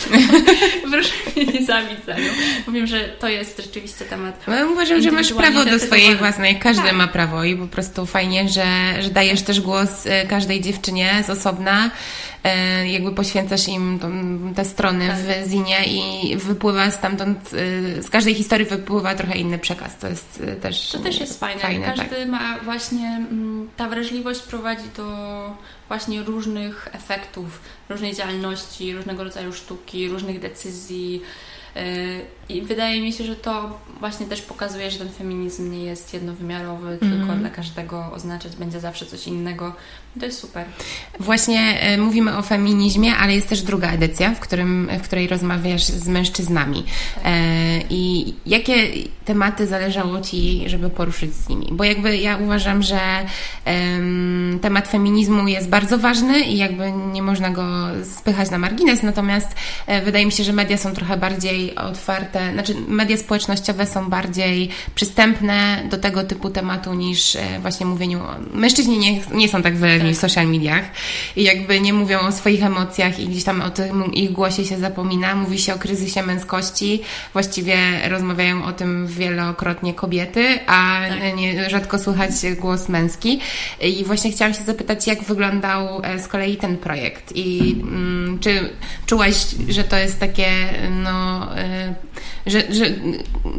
Proszę 0.91 1.13
mnie 1.35 1.45
nie 1.45 1.65
zabić 1.65 2.05
za 2.05 2.13
nią. 2.13 2.29
Powiem, 2.65 2.87
że 2.87 2.99
to 2.99 3.27
jest 3.27 3.57
rzeczywiście 3.57 4.05
temat. 4.05 4.43
No, 4.47 4.53
uważam, 4.71 5.01
że 5.01 5.11
masz 5.11 5.33
prawo 5.33 5.65
do 5.65 5.79
swojej 5.79 6.15
własnej. 6.15 6.59
Każdy 6.59 6.83
tak. 6.83 6.93
ma 6.93 7.07
prawo 7.07 7.43
i 7.43 7.55
po 7.55 7.67
prostu 7.67 8.05
fajnie, 8.05 8.49
że, 8.49 8.65
że 9.01 9.09
dajesz 9.09 9.41
też 9.41 9.61
głos 9.61 10.05
y, 10.05 10.27
każdej 10.29 10.61
dziewczynie 10.61 11.23
z 11.27 11.29
osobna 11.29 11.89
E, 11.89 12.32
jakby 12.87 13.11
poświęcasz 13.11 13.67
im 13.67 13.99
te 14.55 14.65
strony 14.65 15.07
tak. 15.07 15.17
w 15.17 15.49
zinie 15.49 15.85
i 15.85 16.37
wypływa 16.37 16.91
stamtąd, 16.91 17.51
e, 17.97 18.03
z 18.03 18.09
każdej 18.09 18.35
historii 18.35 18.67
wypływa 18.67 19.15
trochę 19.15 19.37
inny 19.37 19.59
przekaz. 19.59 19.97
To 19.97 20.07
jest 20.07 20.43
e, 20.47 20.55
też 20.55 20.89
To 20.89 20.99
też 20.99 21.19
jest 21.19 21.39
fajne. 21.39 21.61
fajne 21.61 21.85
Każdy 21.85 22.15
tak. 22.15 22.27
ma 22.27 22.59
właśnie, 22.59 23.07
mm, 23.07 23.69
ta 23.77 23.89
wrażliwość 23.89 24.41
prowadzi 24.41 24.89
do 24.97 25.07
właśnie 25.87 26.23
różnych 26.23 26.87
efektów, 26.91 27.61
różnej 27.89 28.15
działalności, 28.15 28.93
różnego 28.93 29.23
rodzaju 29.23 29.53
sztuki, 29.53 30.07
różnych 30.09 30.39
decyzji 30.39 31.21
I 32.49 32.61
wydaje 32.61 33.01
mi 33.01 33.13
się, 33.13 33.23
że 33.23 33.35
to 33.35 33.79
właśnie 33.99 34.25
też 34.25 34.41
pokazuje, 34.41 34.91
że 34.91 34.97
ten 34.99 35.09
feminizm 35.09 35.71
nie 35.71 35.83
jest 35.83 36.13
jednowymiarowy, 36.13 36.97
Mhm. 37.01 37.19
tylko 37.19 37.35
dla 37.35 37.49
każdego 37.49 38.11
oznaczać 38.13 38.55
będzie 38.55 38.79
zawsze 38.79 39.05
coś 39.05 39.27
innego. 39.27 39.75
To 40.19 40.25
jest 40.25 40.39
super. 40.39 40.65
Właśnie 41.19 41.79
e, 41.81 41.97
mówimy 41.97 42.37
o 42.37 42.41
feminizmie, 42.41 43.15
ale 43.15 43.35
jest 43.35 43.49
też 43.49 43.61
druga 43.61 43.91
edycja, 43.91 44.33
w, 44.35 44.39
którym, 44.39 44.89
w 44.99 45.01
której 45.01 45.27
rozmawiasz 45.27 45.83
z 45.83 46.07
mężczyznami. 46.07 46.83
E, 47.25 47.33
I 47.89 48.33
jakie 48.45 48.75
tematy 49.25 49.67
zależało 49.67 50.21
Ci, 50.21 50.63
żeby 50.67 50.89
poruszyć 50.89 51.33
z 51.33 51.49
nimi? 51.49 51.67
Bo 51.71 51.83
jakby 51.83 52.17
ja 52.17 52.37
uważam, 52.37 52.83
że 52.83 52.99
em, 53.65 54.59
temat 54.61 54.87
feminizmu 54.87 55.47
jest 55.47 55.69
bardzo 55.69 55.97
ważny 55.97 56.39
i 56.41 56.57
jakby 56.57 56.91
nie 56.91 57.21
można 57.21 57.49
go 57.49 57.63
spychać 58.03 58.49
na 58.51 58.57
margines, 58.57 59.03
natomiast 59.03 59.47
e, 59.87 60.01
wydaje 60.01 60.25
mi 60.25 60.31
się, 60.31 60.43
że 60.43 60.53
media 60.53 60.77
są 60.77 60.93
trochę 60.93 61.17
bardziej 61.17 61.75
otwarte, 61.75 62.42
znaczy 62.53 62.75
media 62.87 63.17
społecznościowe 63.17 63.87
są 63.87 64.09
bardziej 64.09 64.69
przystępne 64.95 65.83
do 65.89 65.97
tego 65.97 66.23
typu 66.23 66.49
tematu 66.49 66.93
niż 66.93 67.35
e, 67.35 67.59
właśnie 67.61 67.85
mówieniu 67.85 68.19
o... 68.19 68.35
Mężczyźni 68.53 68.97
nie, 68.97 69.21
nie 69.31 69.49
są 69.49 69.61
tak 69.61 69.77
wyraźni 69.77 70.13
w 70.13 70.17
social 70.17 70.47
mediach 70.47 70.83
i 71.35 71.43
jakby 71.43 71.79
nie 71.79 71.93
mówią 71.93 72.19
o 72.19 72.31
swoich 72.31 72.63
emocjach 72.63 73.19
i 73.19 73.27
gdzieś 73.27 73.43
tam 73.43 73.61
o 73.61 73.69
tym 73.69 74.13
ich 74.13 74.31
głosie 74.31 74.65
się 74.65 74.77
zapomina. 74.77 75.35
Mówi 75.35 75.59
się 75.59 75.73
o 75.73 75.77
kryzysie 75.77 76.23
męskości. 76.23 77.01
Właściwie 77.33 77.77
rozmawiają 78.09 78.65
o 78.65 78.71
tym 78.71 79.07
wielokrotnie 79.07 79.93
kobiety, 79.93 80.59
a 80.67 81.01
nie, 81.35 81.69
rzadko 81.69 81.99
słychać 81.99 82.31
głos 82.59 82.89
męski. 82.89 83.39
I 83.81 84.03
właśnie 84.05 84.31
chciałam 84.31 84.53
się 84.53 84.63
zapytać, 84.63 85.07
jak 85.07 85.23
wyglądał 85.23 86.01
e, 86.03 86.19
z 86.19 86.27
kolei 86.27 86.57
ten 86.57 86.77
projekt 86.77 87.35
i 87.35 87.75
mm, 87.81 88.39
czy 88.39 88.69
czułaś, 89.05 89.35
że 89.69 89.83
to 89.83 89.97
jest 89.97 90.19
takie, 90.19 90.47
no, 91.03 91.47
e, 91.57 91.95
że, 92.45 92.73
że 92.73 92.85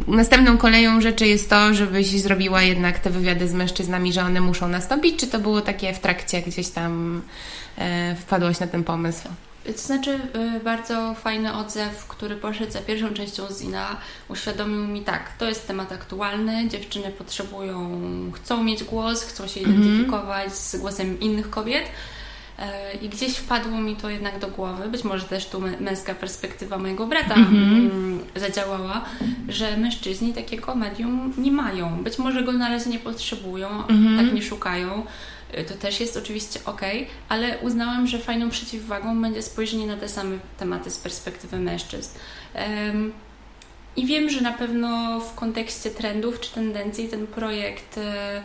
następną 0.07 0.57
koleją 0.57 1.01
rzeczy 1.01 1.27
jest 1.27 1.49
to, 1.49 1.73
żebyś 1.73 2.07
zrobiła 2.07 2.61
jednak 2.61 2.99
te 2.99 3.09
wywiady 3.09 3.47
z 3.47 3.53
mężczyznami, 3.53 4.13
że 4.13 4.21
one 4.21 4.41
muszą 4.41 4.67
nastąpić, 4.67 5.19
czy 5.19 5.27
to 5.27 5.39
było 5.39 5.61
takie 5.61 5.93
w 5.93 5.99
trakcie 5.99 6.41
gdzieś 6.41 6.69
tam 6.69 7.21
e, 7.77 8.15
wpadłaś 8.15 8.59
na 8.59 8.67
ten 8.67 8.83
pomysł? 8.83 9.29
To 9.65 9.77
znaczy, 9.77 10.19
y, 10.57 10.59
bardzo 10.63 11.13
fajny 11.13 11.53
odzew, 11.53 12.07
który 12.07 12.35
poszedł 12.35 12.71
za 12.71 12.81
pierwszą 12.81 13.13
częścią 13.13 13.43
Zina, 13.59 13.97
uświadomił 14.29 14.87
mi 14.87 15.01
tak, 15.01 15.37
to 15.37 15.45
jest 15.45 15.67
temat 15.67 15.91
aktualny, 15.91 16.67
dziewczyny 16.69 17.11
potrzebują, 17.11 18.01
chcą 18.31 18.63
mieć 18.63 18.83
głos, 18.83 19.23
chcą 19.23 19.47
się 19.47 19.59
identyfikować 19.59 20.53
z 20.53 20.75
głosem 20.75 21.19
innych 21.19 21.49
kobiet. 21.49 21.83
E, 22.59 22.93
I 22.93 23.09
gdzieś 23.09 23.35
wpadło 23.37 23.79
mi 23.81 23.95
to 23.95 24.09
jednak 24.09 24.39
do 24.39 24.47
głowy, 24.47 24.89
być 24.89 25.03
może 25.03 25.23
też 25.25 25.45
tu 25.45 25.59
mę- 25.61 25.79
męska 25.79 26.15
perspektywa 26.15 26.77
mojego 26.77 27.07
brata 27.07 27.35
mm, 27.35 28.19
zadziałała, 28.35 29.05
że 29.49 29.77
mężczyźni 29.77 30.33
takiego 30.33 30.75
medium 30.75 31.33
nie 31.37 31.51
mają. 31.51 32.03
Być 32.03 32.17
może 32.17 32.43
go 32.43 32.51
na 32.51 32.69
razie 32.69 32.89
nie 32.89 32.99
potrzebują, 32.99 33.67
tak 34.17 34.33
nie 34.33 34.41
szukają. 34.41 35.03
Y, 35.59 35.63
To 35.63 35.73
też 35.73 35.99
jest 35.99 36.17
oczywiście 36.17 36.59
ok, 36.65 36.81
ale 37.29 37.57
uznałam, 37.59 38.07
że 38.07 38.19
fajną 38.19 38.49
przeciwwagą 38.49 39.21
będzie 39.21 39.41
spojrzenie 39.41 39.87
na 39.87 39.97
te 39.97 40.09
same 40.09 40.37
tematy 40.59 40.91
z 40.91 40.97
perspektywy 40.97 41.59
mężczyzn. 41.59 42.09
Em, 42.53 43.13
I 43.95 44.05
wiem, 44.05 44.29
że 44.29 44.41
na 44.41 44.51
pewno 44.53 45.19
w 45.19 45.35
kontekście 45.35 45.89
trendów 45.89 46.39
czy 46.39 46.51
tendencji 46.53 47.07
ten 47.09 47.27
projekt 47.27 47.97
e, 47.97 48.01
mm, 48.01 48.43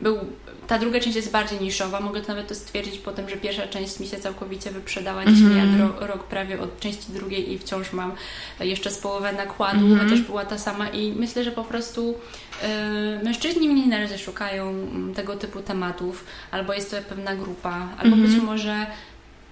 był. 0.00 0.18
Ta 0.66 0.78
druga 0.78 1.00
część 1.00 1.16
jest 1.16 1.30
bardziej 1.30 1.60
niszowa. 1.60 2.00
Mogę 2.00 2.20
to 2.20 2.28
nawet 2.28 2.48
to 2.48 2.54
stwierdzić 2.54 2.98
po 2.98 3.12
tym, 3.12 3.28
że 3.28 3.36
pierwsza 3.36 3.66
część 3.66 4.00
mi 4.00 4.06
się 4.06 4.16
całkowicie 4.16 4.70
wyprzedała. 4.70 5.26
Dziś 5.26 5.40
mija 5.40 5.64
ro, 5.78 6.06
rok 6.06 6.24
prawie 6.24 6.60
od 6.60 6.80
części 6.80 7.12
drugiej 7.12 7.52
i 7.52 7.58
wciąż 7.58 7.92
mam 7.92 8.12
jeszcze 8.60 8.90
z 8.90 8.98
połowę 8.98 9.32
nakładu, 9.32 9.96
chociaż 9.96 10.20
była 10.20 10.44
ta 10.44 10.58
sama. 10.58 10.88
I 10.88 11.12
myślę, 11.12 11.44
że 11.44 11.52
po 11.52 11.64
prostu 11.64 12.14
e, 12.62 13.20
mężczyźni 13.24 13.68
mniej 13.68 13.88
na 13.88 13.98
razie 13.98 14.18
szukają 14.18 14.68
mm, 14.68 15.14
tego 15.14 15.36
typu 15.36 15.60
tematów, 15.60 16.24
albo 16.50 16.72
jest 16.72 16.90
to 16.90 16.96
pewna 17.08 17.36
grupa, 17.36 17.88
albo 17.98 18.16
być 18.16 18.36
może 18.42 18.86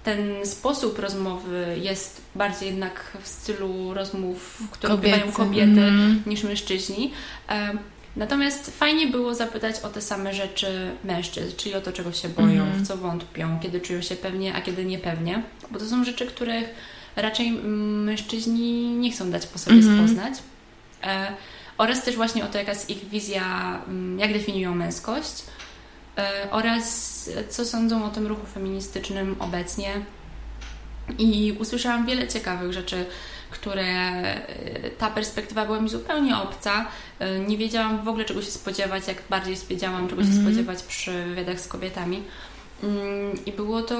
ten 0.03 0.45
sposób 0.45 0.99
rozmowy 0.99 1.77
jest 1.81 2.21
bardziej 2.35 2.69
jednak 2.69 3.17
w 3.21 3.27
stylu 3.27 3.93
rozmów, 3.93 4.63
które 4.71 4.93
odbywają 4.93 5.31
kobiety 5.31 5.91
niż 6.25 6.43
mężczyźni. 6.43 7.11
E, 7.49 7.77
Natomiast 8.17 8.77
fajnie 8.77 9.07
było 9.07 9.33
zapytać 9.35 9.75
o 9.83 9.89
te 9.89 10.01
same 10.01 10.33
rzeczy 10.33 10.91
mężczyzn, 11.03 11.55
czyli 11.57 11.75
o 11.75 11.81
to, 11.81 11.91
czego 11.91 12.11
się 12.11 12.29
boją, 12.29 12.65
w 12.71 12.87
co 12.87 12.97
wątpią, 12.97 13.59
kiedy 13.59 13.81
czują 13.81 14.01
się 14.01 14.15
pewnie, 14.15 14.55
a 14.55 14.61
kiedy 14.61 14.85
niepewnie. 14.85 15.43
Bo 15.71 15.79
to 15.79 15.85
są 15.85 16.03
rzeczy, 16.03 16.25
których 16.25 16.69
raczej 17.15 17.47
mm, 17.47 18.03
mężczyźni 18.03 18.83
nie 18.83 19.11
chcą 19.11 19.31
dać 19.31 19.45
po 19.45 19.59
sobie 19.59 19.81
poznać. 20.01 20.33
E, 21.03 21.27
oraz 21.77 22.03
też 22.03 22.15
właśnie 22.15 22.45
o 22.45 22.47
to, 22.47 22.57
jaka 22.57 22.71
jest 22.71 22.89
ich 22.89 23.09
wizja, 23.09 23.79
mm, 23.87 24.19
jak 24.19 24.33
definiują 24.33 24.75
męskość. 24.75 25.43
E, 26.17 26.47
oraz 26.51 27.29
co 27.49 27.65
sądzą 27.65 28.05
o 28.05 28.09
tym 28.09 28.27
ruchu 28.27 28.45
feministycznym 28.45 29.35
obecnie. 29.39 29.89
I 31.17 31.57
usłyszałam 31.59 32.05
wiele 32.05 32.27
ciekawych 32.27 32.73
rzeczy, 32.73 33.05
które 33.49 33.83
e, 33.83 34.45
ta 34.97 35.09
perspektywa 35.09 35.65
była 35.65 35.79
mi 35.81 35.89
zupełnie 35.89 36.37
obca. 36.37 36.85
E, 37.19 37.39
Nie 37.39 37.57
wiedziałam 37.57 38.03
w 38.05 38.07
ogóle 38.07 38.25
czego 38.25 38.41
się 38.41 38.51
spodziewać, 38.51 39.07
jak 39.07 39.17
bardziej 39.29 39.55
wiedziałam 39.69 40.07
czego 40.07 40.23
się 40.23 40.33
spodziewać 40.41 40.83
przy 40.83 41.23
wywiadach 41.25 41.59
z 41.59 41.67
kobietami. 41.67 42.23
Mm, 42.83 43.45
I 43.45 43.51
było 43.51 43.81
to 43.81 43.95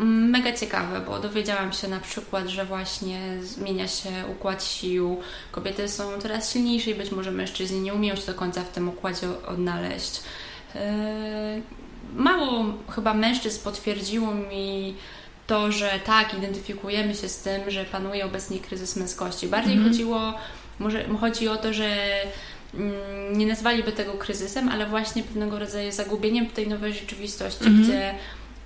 mm, 0.00 0.30
mega 0.30 0.52
ciekawe, 0.52 1.00
bo 1.00 1.18
dowiedziałam 1.18 1.72
się 1.72 1.88
na 1.88 2.00
przykład, 2.00 2.48
że 2.48 2.64
właśnie 2.64 3.20
zmienia 3.42 3.88
się 3.88 4.10
układ 4.32 4.64
sił, 4.64 5.20
kobiety 5.52 5.88
są 5.88 6.20
coraz 6.20 6.52
silniejsze 6.52 6.90
i 6.90 6.94
być 6.94 7.10
może 7.10 7.30
mężczyźni 7.30 7.80
nie 7.80 7.94
umieją 7.94 8.16
się 8.16 8.26
do 8.26 8.34
końca 8.34 8.64
w 8.64 8.68
tym 8.72 8.88
układzie 8.88 9.28
odnaleźć. 9.48 10.20
E, 10.74 11.60
Mało 12.16 12.64
chyba 12.90 13.14
mężczyzn 13.14 13.64
potwierdziło 13.64 14.34
mi 14.34 14.94
to, 15.50 15.72
że 15.72 16.00
tak, 16.04 16.34
identyfikujemy 16.34 17.14
się 17.14 17.28
z 17.28 17.38
tym, 17.42 17.70
że 17.70 17.84
panuje 17.84 18.24
obecnie 18.24 18.58
kryzys 18.58 18.96
męskości. 18.96 19.46
Bardziej 19.46 19.78
chodziło, 19.78 20.34
może 20.78 21.04
chodzi 21.20 21.48
o 21.48 21.56
to, 21.56 21.72
że 21.72 21.96
mm, 22.74 22.92
nie 23.38 23.46
nazwaliby 23.46 23.92
tego 23.92 24.12
kryzysem, 24.12 24.68
ale 24.68 24.86
właśnie 24.86 25.22
pewnego 25.22 25.58
rodzaju 25.58 25.92
zagubieniem 25.92 26.46
tej 26.46 26.68
nowej 26.68 26.94
rzeczywistości, 26.94 27.64
gdzie 27.70 28.14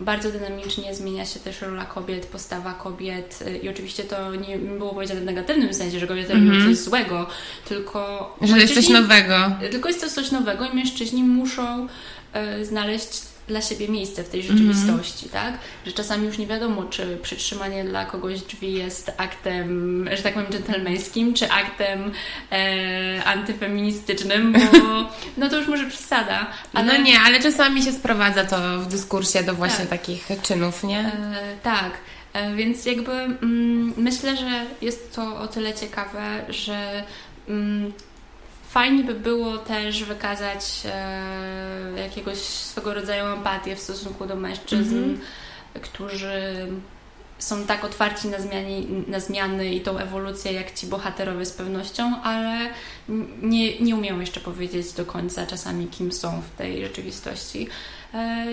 bardzo 0.01 0.31
dynamicznie 0.31 0.95
zmienia 0.95 1.27
się 1.27 1.41
też 1.41 1.61
rola 1.61 1.85
kobiet, 1.85 2.27
postawa 2.27 2.75
kobiet 2.75 3.45
y, 3.47 3.59
i 3.59 3.69
oczywiście 3.69 4.05
to 4.05 4.35
nie 4.35 4.59
było 4.59 4.95
powiedziane 4.95 5.21
w 5.21 5.25
negatywnym 5.25 5.75
sensie, 5.75 5.99
że 5.99 6.07
kobiety 6.07 6.35
robią 6.35 6.67
coś 6.67 6.77
złego, 6.77 7.27
tylko 7.69 8.37
Że 8.43 8.59
jest 8.59 8.75
coś 8.75 8.89
nowego. 8.89 9.53
tylko 9.71 9.89
jest 9.89 10.01
to 10.01 10.09
coś 10.09 10.31
nowego 10.31 10.65
i 10.65 10.75
mężczyźni 10.75 11.23
muszą 11.23 11.89
e, 12.33 12.65
znaleźć 12.65 13.34
dla 13.49 13.63
siebie 13.63 13.89
miejsce 13.89 14.25
w 14.25 14.29
tej 14.29 14.43
rzeczywistości, 14.43 15.29
tak? 15.29 15.59
Że 15.87 15.93
czasami 15.93 16.27
już 16.27 16.39
nie 16.39 16.47
wiadomo, 16.47 16.85
czy 16.85 17.19
przytrzymanie 17.23 17.85
dla 17.85 18.05
kogoś 18.05 18.41
drzwi 18.41 18.73
jest 18.73 19.13
aktem, 19.17 20.09
że 20.17 20.23
tak 20.23 20.35
powiem, 20.35 20.53
dżentelmeńskim, 20.53 21.35
czy 21.35 21.51
aktem 21.51 22.13
e, 22.53 23.25
antyfeministycznym, 23.25 24.53
bo 24.53 24.59
no 25.39 25.49
to 25.49 25.57
już 25.59 25.69
może 25.69 25.87
przesada. 25.87 26.47
Ale 26.73 26.99
No 26.99 27.05
nie, 27.05 27.21
ale 27.21 27.41
czasami 27.41 27.83
się 27.83 27.93
sprowadza 27.93 28.45
to 28.45 28.79
w 28.81 28.87
dyskursie 28.87 29.43
do 29.43 29.55
właśnie 29.55 29.87
Tak. 29.87 30.01
takich 30.01 30.29
czynów, 30.43 30.85
nie? 30.85 30.99
E, 30.99 31.57
tak, 31.63 31.91
e, 32.33 32.55
więc 32.55 32.87
jakby 32.87 33.13
mm, 33.13 33.95
myślę, 33.97 34.37
że 34.37 34.65
jest 34.83 35.15
to 35.15 35.39
o 35.41 35.49
tyle 35.49 35.75
ciekawe, 35.75 36.45
że 36.49 37.05
mm, 37.49 37.93
fajnie 38.75 39.05
by 39.05 39.15
było 39.15 39.59
też 39.59 40.05
wykazać 40.05 40.65
e, 40.85 42.01
jakiegoś 42.01 42.39
swego 42.39 42.95
rodzaju 42.95 43.25
empatię 43.25 43.77
w 43.77 43.81
stosunku 43.81 44.27
do 44.27 44.37
mężczyzn, 44.37 45.17
którzy 45.83 46.67
są 47.39 47.65
tak 47.65 47.85
otwarci 47.85 48.29
na, 48.29 48.39
zmianie, 48.39 48.83
na 49.09 49.21
zmiany 49.21 49.75
i 49.75 49.81
tą 49.81 49.99
ewolucję 49.99 50.53
jak 50.53 50.75
ci 50.75 50.87
bohaterowie 50.87 51.47
z 51.47 51.53
pewnością, 51.53 52.23
ale 52.23 52.71
nie, 53.43 53.79
nie 53.81 53.97
umieją 53.97 54.21
jeszcze 54.21 54.41
powiedzieć 54.41 54.93
do 54.93 55.05
końca 55.05 55.47
czasami, 55.47 55.87
kim 55.87 56.13
są 56.13 56.43
w 56.43 56.59
tej 56.59 56.83
rzeczywistości. 56.83 57.69
E, 58.15 58.47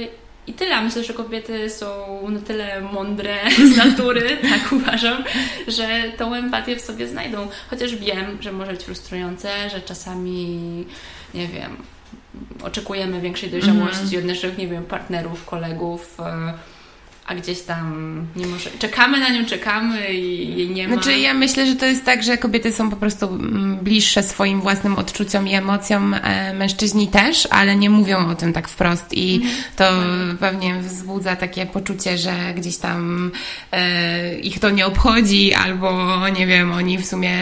I 0.51 0.53
tyle. 0.53 0.81
Myślę, 0.81 1.03
że 1.03 1.13
kobiety 1.13 1.69
są 1.69 1.87
na 2.29 2.39
tyle 2.39 2.81
mądre 2.81 3.37
z 3.73 3.77
natury, 3.77 4.37
tak 4.51 4.71
uważam, 4.71 5.23
że 5.67 5.87
tą 6.17 6.33
empatię 6.33 6.75
w 6.75 6.81
sobie 6.81 7.07
znajdą. 7.07 7.47
Chociaż 7.69 7.95
wiem, 7.95 8.37
że 8.41 8.51
może 8.51 8.71
być 8.71 8.83
frustrujące, 8.83 9.69
że 9.69 9.81
czasami, 9.81 10.85
nie 11.33 11.47
wiem, 11.47 11.77
oczekujemy 12.63 13.21
większej 13.21 13.49
dojrzałości 13.49 14.17
od 14.17 14.25
naszych, 14.25 14.57
nie 14.57 14.67
wiem, 14.67 14.83
partnerów, 14.83 15.45
kolegów, 15.45 16.17
e, 16.19 16.53
a 17.31 17.35
gdzieś 17.35 17.61
tam 17.61 18.27
nie 18.35 18.47
może. 18.47 18.69
Czekamy 18.79 19.19
na 19.19 19.29
nią, 19.29 19.45
czekamy 19.45 20.13
i 20.13 20.57
jej 20.57 20.69
nie 20.69 20.87
ma. 20.87 20.93
Znaczy, 20.93 21.17
ja 21.17 21.33
myślę, 21.33 21.65
że 21.65 21.75
to 21.75 21.85
jest 21.85 22.05
tak, 22.05 22.23
że 22.23 22.37
kobiety 22.37 22.71
są 22.71 22.89
po 22.89 22.95
prostu 22.95 23.27
mm, 23.27 23.77
bliższe 23.77 24.23
swoim 24.23 24.61
własnym 24.61 24.95
odczuciom 24.95 25.47
i 25.47 25.53
emocjom, 25.53 26.13
e, 26.13 26.53
mężczyźni 26.53 27.07
też, 27.07 27.47
ale 27.51 27.75
nie 27.75 27.89
mówią 27.89 28.29
o 28.29 28.35
tym 28.35 28.53
tak 28.53 28.67
wprost 28.67 29.13
i 29.13 29.35
mhm. 29.35 29.53
to 29.75 29.91
pewnie 30.39 30.75
wzbudza 30.75 31.35
takie 31.35 31.65
poczucie, 31.65 32.17
że 32.17 32.33
gdzieś 32.55 32.77
tam 32.77 33.31
e, 33.71 34.39
ich 34.39 34.59
to 34.59 34.69
nie 34.69 34.85
obchodzi, 34.85 35.53
albo 35.53 36.19
nie 36.29 36.47
wiem, 36.47 36.71
oni 36.71 36.97
w 36.97 37.05
sumie 37.05 37.33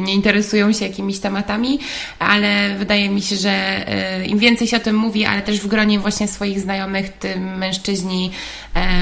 nie 0.00 0.14
interesują 0.14 0.72
się 0.72 0.86
jakimiś 0.86 1.18
tematami, 1.18 1.78
ale 2.18 2.76
wydaje 2.78 3.08
mi 3.08 3.22
się, 3.22 3.36
że 3.36 3.50
e, 3.50 4.26
im 4.26 4.38
więcej 4.38 4.66
się 4.66 4.76
o 4.76 4.80
tym 4.80 4.96
mówi, 4.96 5.24
ale 5.24 5.42
też 5.42 5.60
w 5.60 5.66
gronie 5.66 5.98
właśnie 5.98 6.28
swoich 6.28 6.60
znajomych, 6.60 7.08
tym 7.08 7.58
mężczyźni 7.58 8.30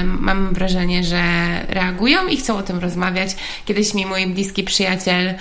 mam 0.03 0.36
wrażenie, 0.51 1.03
że 1.03 1.21
reagują 1.69 2.27
i 2.27 2.37
chcą 2.37 2.57
o 2.57 2.63
tym 2.63 2.79
rozmawiać. 2.79 3.35
Kiedyś 3.65 3.93
mi 3.93 4.05
mój 4.05 4.27
bliski 4.27 4.63
przyjaciel, 4.63 5.33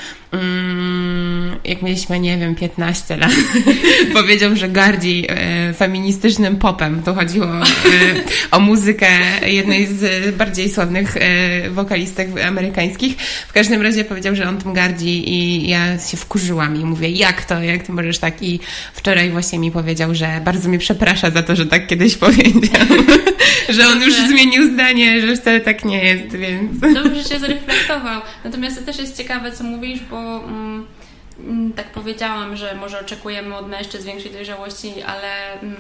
jak 1.65 1.83
mieliśmy, 1.83 2.21
nie 2.21 2.39
wiem, 2.39 2.55
15 2.55 3.17
lat, 3.17 3.31
powiedział, 4.21 4.57
że 4.57 4.69
gardzi 4.69 5.27
e, 5.29 5.75
feministycznym 5.75 6.57
popem. 6.57 7.03
To 7.03 7.15
chodziło 7.15 7.47
e, 7.47 7.63
o 8.51 8.61
muzykę 8.61 9.09
jednej 9.47 9.87
z 9.87 10.35
bardziej 10.37 10.71
sławnych 10.71 11.17
e, 11.17 11.71
wokalistek 11.71 12.29
amerykańskich. 12.45 13.17
W 13.49 13.53
każdym 13.53 13.83
razie 13.83 14.05
powiedział, 14.05 14.35
że 14.35 14.49
on 14.49 14.59
tym 14.59 14.73
gardzi 14.73 15.31
i 15.33 15.69
ja 15.69 15.99
się 15.99 16.17
wkurzyłam 16.17 16.81
i 16.81 16.85
mówię, 16.85 17.11
jak 17.11 17.45
to, 17.45 17.63
jak 17.63 17.83
ty 17.83 17.93
możesz 17.93 18.19
tak? 18.19 18.43
I 18.43 18.61
wczoraj 18.95 19.31
właśnie 19.31 19.59
mi 19.59 19.71
powiedział, 19.71 20.15
że 20.15 20.41
bardzo 20.45 20.69
mi 20.69 20.79
przeprasza 20.79 21.31
za 21.31 21.43
to, 21.43 21.57
że 21.57 21.67
tak 21.67 21.87
kiedyś 21.87 22.17
powiedział, 22.27 22.87
że 23.69 23.89
on 23.89 24.03
już 24.03 24.15
zmienił 24.15 24.73
zdanie, 24.73 25.21
że 25.21 25.37
wcale 25.37 25.61
tak 25.61 25.85
nie 25.85 26.05
jest, 26.05 26.37
więc... 26.37 26.95
Dobrze 26.95 27.25
się 27.25 27.39
zreflektował. 27.39 28.21
Natomiast 28.45 28.79
to 28.79 28.85
też 28.87 28.99
jest 28.99 29.17
ciekawe, 29.17 29.53
co 29.53 29.65
mówisz, 29.65 30.01
bo 30.11 30.26
mm, 30.27 30.87
mm, 31.39 31.73
tak 31.73 31.91
powiedziałam, 31.91 32.57
że 32.57 32.75
może 32.75 33.01
oczekujemy 33.01 33.57
od 33.57 33.69
mężczyzn 33.69 34.07
większej 34.07 34.33
dojrzałości, 34.33 35.03
ale... 35.03 35.61
Mm, 35.61 35.77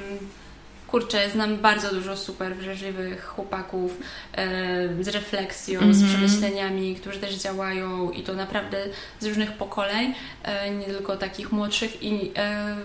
kurczę, 0.86 1.30
znam 1.30 1.56
bardzo 1.56 1.90
dużo 1.90 2.16
super 2.16 2.56
wrażliwych 2.56 3.24
chłopaków 3.24 3.98
e, 4.32 5.04
z 5.04 5.08
refleksją, 5.08 5.80
mm 5.80 5.92
-hmm. 5.92 5.94
z 5.94 6.02
mhm. 6.02 6.28
przemyśleniami, 6.28 6.94
którzy 6.94 7.18
też 7.18 7.34
działają 7.34 8.10
i 8.10 8.22
to 8.22 8.34
naprawdę 8.34 8.78
z 9.20 9.26
różnych 9.26 9.52
pokoleń, 9.52 10.14
e, 10.42 10.70
nie 10.70 10.86
tylko 10.86 11.16
takich 11.16 11.52
młodszych 11.52 12.02
i 12.02 12.32
e, 12.36 12.76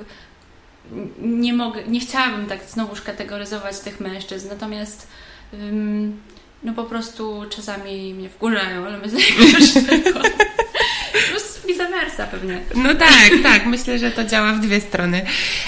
nie 1.21 1.53
mogę, 1.53 1.83
nie 1.83 1.99
chciałabym 1.99 2.45
tak 2.45 2.63
znowuż 2.63 3.01
kategoryzować 3.01 3.79
tych 3.79 3.99
mężczyzn, 3.99 4.49
natomiast 4.49 5.07
no 6.63 6.73
po 6.73 6.83
prostu 6.83 7.45
czasami 7.49 8.13
mnie 8.13 8.29
wkurzają, 8.29 8.85
ale 8.85 8.97
myślę, 8.97 9.19
że 9.19 9.81
vice 11.71 11.89
versa 11.89 12.27
pewnie. 12.27 12.61
No 12.75 12.95
tak, 12.95 13.31
tak. 13.43 13.65
Myślę, 13.65 13.99
że 13.99 14.11
to 14.11 14.23
działa 14.23 14.53
w 14.53 14.59
dwie 14.59 14.81
strony. 14.81 15.21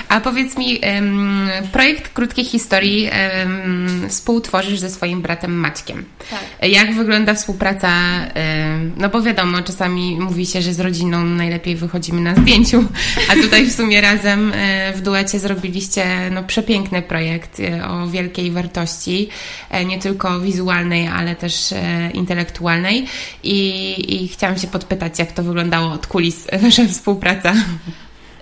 A 0.10 0.22
powiedz 0.22 0.58
mi, 0.58 0.80
um, 0.96 1.50
projekt 1.72 2.14
krótkiej 2.14 2.46
historii 2.46 3.10
um, 3.44 4.10
współtworzysz 4.10 4.80
ze 4.80 4.90
swoim 4.90 5.22
bratem 5.22 5.54
Maćkiem. 5.54 6.06
Tak. 6.30 6.70
Jak 6.70 6.96
wygląda 6.96 7.34
współpraca? 7.34 7.90
Um, 7.90 8.92
no 8.98 9.10
bo 9.10 9.22
wiadomo, 9.22 9.62
czasami 9.62 10.18
mówi 10.20 10.46
się, 10.46 10.62
że 10.62 10.74
z 10.74 10.80
rodziną 10.80 11.26
najlepiej 11.26 11.76
wychodzimy 11.76 12.22
na 12.22 12.36
zdjęciu, 12.36 12.86
a 13.30 13.36
tutaj 13.36 13.66
w 13.66 13.72
sumie 13.74 14.02
razem 14.02 14.54
w 14.96 15.02
duecie 15.02 15.40
zrobiliście 15.40 16.06
no, 16.32 16.44
przepiękny 16.44 17.02
projekt 17.02 17.60
e, 17.60 17.88
o 17.88 18.08
wielkiej 18.08 18.52
wartości, 18.52 19.30
e, 19.70 19.86
nie 19.86 20.00
tylko 20.00 20.40
wizualnej, 20.40 21.08
ale 21.08 21.36
też 21.36 21.72
e, 21.72 22.12
intelektualnej. 22.14 23.06
I, 23.44 24.24
I 24.24 24.28
chciałam 24.28 24.58
się 24.58 24.68
podpytać, 24.68 25.20
jak 25.20 25.32
to 25.32 25.44
wyglądało 25.44 25.93
od 25.94 26.08
kulis 26.08 26.48
Wasza 26.64 26.86
współpraca? 26.86 27.54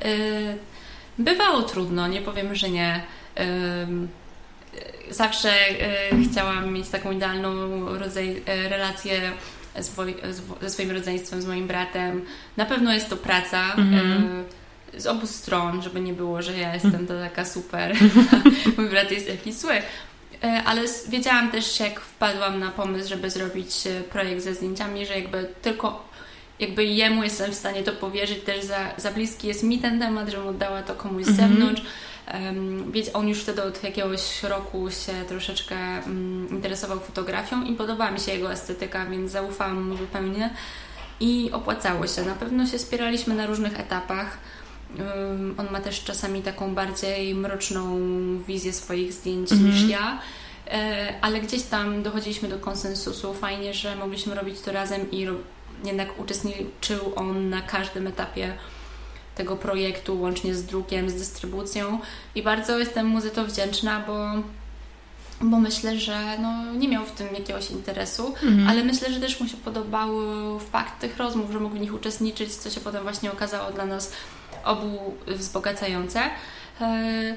Y, 0.05 0.57
bywało 1.17 1.61
trudno, 1.61 2.07
nie 2.07 2.21
powiem, 2.21 2.55
że 2.55 2.69
nie. 2.69 3.03
Zawsze 5.09 5.49
y, 5.71 6.29
chciałam 6.31 6.73
mieć 6.73 6.89
taką 6.89 7.11
idealną 7.11 7.85
rodzaj, 7.97 8.37
y, 8.37 8.69
relację 8.69 9.31
ze 10.61 10.69
swoim 10.69 10.91
rodzeństwem, 10.91 11.41
z 11.41 11.45
moim 11.45 11.67
bratem. 11.67 12.25
Na 12.57 12.65
pewno 12.65 12.93
jest 12.93 13.09
to 13.09 13.17
praca. 13.17 13.73
Mhm. 13.73 14.43
Z 14.97 15.07
obu 15.07 15.27
stron, 15.27 15.81
żeby 15.81 16.01
nie 16.01 16.13
było, 16.13 16.41
że 16.41 16.57
ja 16.57 16.73
jestem 16.73 17.07
to 17.07 17.19
taka 17.19 17.45
super, 17.45 17.95
mój 18.77 18.89
brat 18.89 19.11
jest 19.11 19.29
jakiś 19.29 19.55
zły 19.55 19.81
ale 20.65 20.81
wiedziałam 21.09 21.51
też, 21.51 21.79
jak 21.79 21.99
wpadłam 21.99 22.59
na 22.59 22.71
pomysł, 22.71 23.09
żeby 23.09 23.29
zrobić 23.29 23.75
projekt 24.11 24.43
ze 24.43 24.53
zdjęciami, 24.53 25.05
że 25.05 25.19
jakby 25.19 25.49
tylko 25.61 26.10
jakby 26.61 26.85
jemu 26.85 27.23
jestem 27.23 27.51
w 27.51 27.55
stanie 27.55 27.83
to 27.83 27.91
powierzyć, 27.91 28.43
też 28.43 28.65
za, 28.65 28.91
za 28.97 29.11
bliski 29.11 29.47
jest 29.47 29.63
mi 29.63 29.79
ten 29.79 29.99
temat, 29.99 30.29
żebym 30.29 30.47
oddała 30.47 30.83
to 30.83 30.95
komuś 30.95 31.25
z 31.25 31.29
mhm. 31.29 31.49
zewnątrz. 31.49 31.81
Um, 32.33 32.91
on 33.13 33.27
już 33.27 33.41
wtedy 33.41 33.63
od 33.63 33.83
jakiegoś 33.83 34.43
roku 34.43 34.91
się 34.91 35.13
troszeczkę 35.27 35.75
um, 36.05 36.47
interesował 36.49 36.99
fotografią 36.99 37.63
i 37.63 37.73
podobała 37.73 38.11
mi 38.11 38.19
się 38.19 38.31
jego 38.31 38.51
estetyka, 38.51 39.05
więc 39.05 39.31
zaufałam 39.31 39.89
mu 39.89 39.97
zupełnie 39.97 40.49
i 41.19 41.49
opłacało 41.51 42.07
się. 42.07 42.21
Na 42.25 42.35
pewno 42.35 42.67
się 42.67 42.79
spieraliśmy 42.79 43.35
na 43.35 43.45
różnych 43.45 43.79
etapach. 43.79 44.37
Um, 44.99 45.55
on 45.57 45.67
ma 45.71 45.79
też 45.79 46.03
czasami 46.03 46.41
taką 46.41 46.75
bardziej 46.75 47.35
mroczną 47.35 47.99
wizję 48.47 48.73
swoich 48.73 49.13
zdjęć 49.13 49.51
niż 49.51 49.81
mhm. 49.81 49.89
ja 49.89 50.19
e, 50.67 51.13
ale 51.21 51.39
gdzieś 51.39 51.63
tam 51.63 52.03
dochodziliśmy 52.03 52.49
do 52.49 52.59
konsensusu. 52.59 53.33
Fajnie, 53.33 53.73
że 53.73 53.95
mogliśmy 53.95 54.35
robić 54.35 54.61
to 54.61 54.71
razem 54.71 55.11
i 55.11 55.27
jednak 55.83 56.19
uczestniczył 56.19 57.13
on 57.15 57.49
na 57.49 57.61
każdym 57.61 58.07
etapie 58.07 58.53
tego 59.35 59.55
projektu, 59.55 60.21
łącznie 60.21 60.55
z 60.55 60.65
drukiem, 60.65 61.09
z 61.09 61.13
dystrybucją 61.13 61.99
i 62.35 62.43
bardzo 62.43 62.79
jestem 62.79 63.07
mu 63.07 63.21
za 63.21 63.29
to 63.29 63.45
wdzięczna, 63.45 64.03
bo, 64.07 64.27
bo 65.41 65.59
myślę, 65.59 65.99
że 65.99 66.37
no, 66.39 66.73
nie 66.73 66.87
miał 66.87 67.05
w 67.05 67.11
tym 67.11 67.27
jakiegoś 67.33 67.71
interesu, 67.71 68.27
mhm. 68.27 68.69
ale 68.69 68.83
myślę, 68.83 69.13
że 69.13 69.19
też 69.19 69.39
mu 69.39 69.47
się 69.47 69.57
podobał 69.57 70.09
fakt 70.59 70.99
tych 70.99 71.17
rozmów, 71.17 71.51
że 71.51 71.59
mógł 71.59 71.75
w 71.75 71.79
nich 71.79 71.93
uczestniczyć, 71.93 72.55
co 72.55 72.69
się 72.69 72.81
potem 72.81 73.03
właśnie 73.03 73.31
okazało 73.31 73.71
dla 73.71 73.85
nas 73.85 74.13
obu 74.63 75.15
wzbogacające. 75.27 76.21
E, 76.81 77.35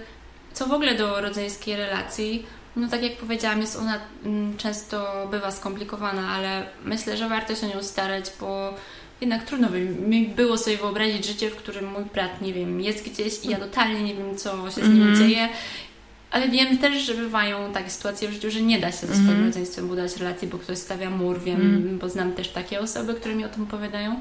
co 0.53 0.67
w 0.67 0.73
ogóle 0.73 0.95
do 0.95 1.21
rodzeńskiej 1.21 1.77
relacji, 1.77 2.47
no 2.77 2.89
tak 2.89 3.03
jak 3.03 3.17
powiedziałam, 3.17 3.61
jest 3.61 3.77
ona 3.77 4.01
mm, 4.25 4.57
często 4.57 5.27
bywa 5.31 5.51
skomplikowana, 5.51 6.29
ale 6.29 6.67
myślę, 6.85 7.17
że 7.17 7.29
warto 7.29 7.55
się 7.55 7.67
o 7.67 7.75
nią 7.75 7.83
starać, 7.83 8.25
bo 8.41 8.75
jednak 9.21 9.45
trudno 9.45 9.69
by 9.69 9.81
mi 9.81 10.29
było 10.29 10.59
sobie 10.59 10.77
wyobrazić 10.77 11.27
życie, 11.27 11.51
w 11.51 11.57
którym 11.57 11.87
mój 11.87 12.05
brat, 12.05 12.41
nie 12.43 12.53
wiem, 12.53 12.81
jest 12.81 13.11
gdzieś 13.11 13.45
i 13.45 13.49
ja 13.49 13.57
totalnie 13.57 14.03
nie 14.03 14.15
wiem, 14.15 14.37
co 14.37 14.71
się 14.71 14.85
z 14.85 14.89
nim 14.89 15.03
mm 15.03 15.17
dzieje. 15.17 15.49
Ale 16.31 16.49
wiem 16.49 16.79
też, 16.79 17.03
że 17.03 17.15
bywają 17.15 17.73
takie 17.73 17.91
sytuacje 17.91 18.29
w 18.29 18.33
życiu, 18.33 18.51
że 18.51 18.63
nie 18.63 18.81
da 18.81 18.93
się 18.93 19.07
ze 19.07 19.07
swoim 19.07 19.29
mm 19.29 19.43
-hmm. 19.43 19.47
rodzeństwem 19.47 19.89
budować 19.89 20.17
relacji, 20.17 20.49
bo 20.49 20.59
ktoś 20.59 20.79
stawia 20.79 21.11
mur, 21.11 21.41
wiem, 21.41 21.61
mm. 21.61 21.99
bo 21.99 22.09
znam 22.09 22.33
też 22.33 22.49
takie 22.49 22.81
osoby, 22.81 23.15
które 23.15 23.35
mi 23.35 23.45
o 23.45 23.49
tym 23.49 23.63
opowiadają. 23.63 24.21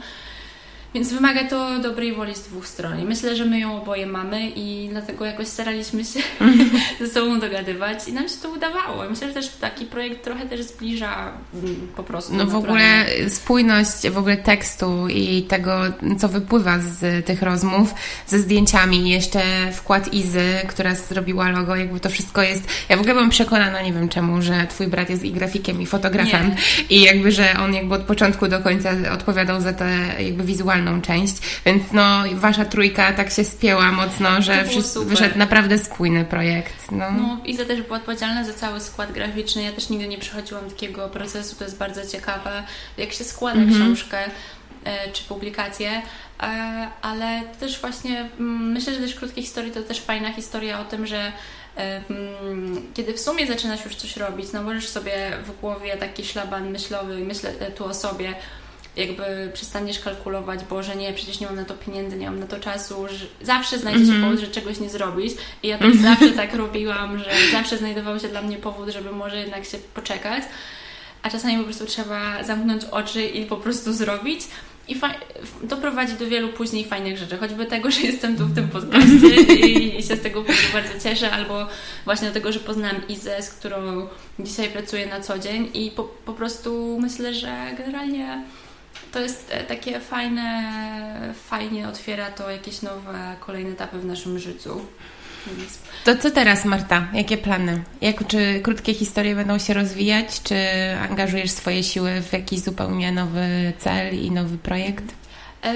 Więc 0.93 1.13
wymaga 1.13 1.43
to 1.43 1.79
dobrej 1.79 2.13
woli 2.13 2.35
z 2.35 2.41
dwóch 2.41 2.67
stron. 2.67 2.99
I 2.99 3.05
myślę, 3.05 3.35
że 3.35 3.45
my 3.45 3.59
ją 3.59 3.81
oboje 3.81 4.05
mamy 4.05 4.49
i 4.55 4.87
dlatego 4.91 5.25
jakoś 5.25 5.47
staraliśmy 5.47 6.03
się 6.05 6.19
ze 7.01 7.07
sobą 7.07 7.39
dogadywać 7.39 8.07
i 8.07 8.13
nam 8.13 8.29
się 8.29 8.35
to 8.41 8.49
udawało. 8.49 9.09
Myślę, 9.09 9.27
że 9.27 9.33
też 9.33 9.49
taki 9.49 9.85
projekt 9.85 10.23
trochę 10.23 10.45
też 10.45 10.61
zbliża 10.61 11.31
mm, 11.53 11.87
po 11.95 12.03
prostu. 12.03 12.33
No 12.33 12.45
w 12.45 12.55
ogóle 12.55 13.05
spójność 13.29 14.09
w 14.09 14.17
ogóle 14.17 14.37
tekstu 14.37 15.07
i 15.07 15.43
tego, 15.43 15.81
co 16.19 16.29
wypływa 16.29 16.79
z 16.79 17.25
tych 17.25 17.41
rozmów, 17.41 17.93
ze 18.27 18.39
zdjęciami. 18.39 19.09
Jeszcze 19.09 19.41
wkład 19.71 20.13
Izy, 20.13 20.43
która 20.67 20.95
zrobiła 20.95 21.49
logo, 21.49 21.75
jakby 21.75 21.99
to 21.99 22.09
wszystko 22.09 22.41
jest... 22.41 22.63
Ja 22.89 22.97
w 22.97 22.99
ogóle 22.99 23.13
byłam 23.13 23.29
przekonana, 23.29 23.81
nie 23.81 23.93
wiem 23.93 24.09
czemu, 24.09 24.41
że 24.41 24.67
twój 24.69 24.87
brat 24.87 25.09
jest 25.09 25.23
i 25.23 25.31
grafikiem, 25.31 25.81
i 25.81 25.85
fotografem. 25.85 26.49
Nie. 26.49 26.97
I 26.97 27.01
jakby, 27.01 27.31
że 27.31 27.53
on 27.59 27.73
jakby 27.73 27.95
od 27.95 28.01
początku 28.01 28.47
do 28.47 28.59
końca 28.59 28.89
odpowiadał 29.13 29.61
za 29.61 29.73
te 29.73 29.99
jakby 30.19 30.43
wizualne 30.43 30.82
część, 31.01 31.35
więc 31.65 31.83
no 31.91 32.23
wasza 32.33 32.65
trójka 32.65 33.13
tak 33.13 33.31
się 33.31 33.43
spięła 33.43 33.91
mocno, 33.91 34.41
że 34.41 34.63
wyszedł 35.05 35.37
naprawdę 35.37 35.77
spójny 35.77 36.25
projekt. 36.25 36.91
No. 36.91 37.11
no 37.11 37.37
Iza 37.45 37.65
też 37.65 37.81
była 37.81 37.97
odpowiedzialna 37.97 38.43
za 38.43 38.53
cały 38.53 38.81
skład 38.81 39.11
graficzny, 39.11 39.63
ja 39.63 39.71
też 39.71 39.89
nigdy 39.89 40.07
nie 40.07 40.17
przechodziłam 40.17 40.69
takiego 40.69 41.09
procesu, 41.09 41.55
to 41.55 41.63
jest 41.63 41.77
bardzo 41.77 42.07
ciekawe, 42.07 42.63
jak 42.97 43.13
się 43.13 43.23
składa 43.23 43.59
mm 43.59 43.73
-hmm. 43.73 43.75
książkę 43.75 44.17
e, 44.83 45.11
czy 45.11 45.23
publikację, 45.23 46.01
e, 46.41 46.87
ale 47.01 47.41
też 47.59 47.81
właśnie 47.81 48.29
mm, 48.39 48.71
myślę, 48.71 48.93
że 48.93 48.99
też 48.99 49.15
krótkie 49.15 49.41
historie 49.41 49.71
to 49.71 49.83
też 49.83 49.99
fajna 49.99 50.33
historia 50.33 50.79
o 50.79 50.85
tym, 50.85 51.07
że 51.07 51.31
e, 51.77 52.01
mm, 52.09 52.93
kiedy 52.93 53.13
w 53.13 53.19
sumie 53.19 53.47
zaczynasz 53.47 53.85
już 53.85 53.95
coś 53.95 54.17
robić, 54.17 54.51
nałożysz 54.51 54.87
sobie 54.87 55.31
w 55.43 55.59
głowie 55.61 55.97
taki 55.97 56.25
szlaban 56.25 56.69
myślowy 56.69 57.19
i 57.19 57.23
myślę 57.23 57.51
tu 57.75 57.85
o 57.85 57.93
sobie, 57.93 58.35
jakby 58.95 59.51
przestaniesz 59.53 59.99
kalkulować, 59.99 60.59
bo 60.69 60.83
że 60.83 60.95
nie, 60.95 61.13
przecież 61.13 61.39
nie 61.39 61.47
mam 61.47 61.55
na 61.55 61.65
to 61.65 61.73
pieniędzy, 61.73 62.17
nie 62.17 62.25
mam 62.25 62.39
na 62.39 62.47
to 62.47 62.59
czasu, 62.59 63.07
że 63.07 63.25
zawsze 63.41 63.79
znajdzie 63.79 64.05
się 64.05 64.11
mm 64.11 64.21
-hmm. 64.21 64.25
powód, 64.25 64.39
że 64.39 64.47
czegoś 64.47 64.79
nie 64.79 64.89
zrobić. 64.89 65.33
I 65.63 65.67
ja 65.67 65.77
też 65.77 65.87
mm 65.87 65.99
-hmm. 65.99 66.01
zawsze 66.01 66.29
tak 66.29 66.53
robiłam, 66.53 67.19
że 67.19 67.31
zawsze 67.51 67.77
znajdował 67.77 68.19
się 68.19 68.27
dla 68.27 68.41
mnie 68.41 68.57
powód, 68.57 68.89
żeby 68.89 69.11
może 69.11 69.37
jednak 69.37 69.65
się 69.65 69.77
poczekać. 69.93 70.43
A 71.23 71.29
czasami 71.29 71.57
po 71.57 71.63
prostu 71.63 71.85
trzeba 71.85 72.43
zamknąć 72.43 72.83
oczy 72.91 73.25
i 73.25 73.45
po 73.45 73.57
prostu 73.57 73.93
zrobić. 73.93 74.41
I 74.87 74.95
to 75.69 75.77
prowadzi 75.77 76.13
do 76.13 76.27
wielu 76.27 76.49
później 76.49 76.85
fajnych 76.85 77.17
rzeczy, 77.17 77.37
choćby 77.37 77.65
tego, 77.65 77.91
że 77.91 78.01
jestem 78.01 78.37
tu 78.37 78.45
w 78.45 78.55
tym 78.55 78.67
podcaście 78.67 79.55
i, 79.55 79.99
i 79.99 80.03
się 80.03 80.15
z 80.15 80.21
tego 80.21 80.43
bardzo 80.73 80.99
cieszę, 81.03 81.31
albo 81.31 81.67
właśnie 82.05 82.27
do 82.27 82.33
tego, 82.33 82.51
że 82.51 82.59
poznałam 82.59 83.07
Izę, 83.07 83.41
z 83.41 83.49
którą 83.49 84.07
dzisiaj 84.39 84.69
pracuję 84.69 85.05
na 85.05 85.21
co 85.21 85.39
dzień 85.39 85.69
i 85.73 85.91
po, 85.91 86.03
po 86.03 86.33
prostu 86.33 86.97
myślę, 87.01 87.33
że 87.33 87.75
generalnie 87.77 88.43
to 89.11 89.19
jest 89.19 89.47
e, 89.51 89.63
takie 89.63 89.99
fajne, 89.99 91.33
fajnie 91.49 91.87
otwiera 91.87 92.31
to 92.31 92.49
jakieś 92.49 92.81
nowe, 92.81 93.35
kolejne 93.39 93.71
etapy 93.71 93.99
w 93.99 94.05
naszym 94.05 94.39
życiu. 94.39 94.81
To 96.05 96.17
co 96.17 96.31
teraz, 96.31 96.65
Marta? 96.65 97.07
Jakie 97.13 97.37
plany? 97.37 97.83
Jak, 98.01 98.27
czy 98.27 98.59
krótkie 98.63 98.93
historie 98.93 99.35
będą 99.35 99.59
się 99.59 99.73
rozwijać? 99.73 100.41
Czy 100.43 100.55
angażujesz 101.09 101.51
swoje 101.51 101.83
siły 101.83 102.21
w 102.21 102.33
jakiś 102.33 102.59
zupełnie 102.59 103.11
nowy 103.11 103.73
cel 103.77 104.15
i 104.15 104.31
nowy 104.31 104.57
projekt? 104.57 105.03
E, 105.63 105.73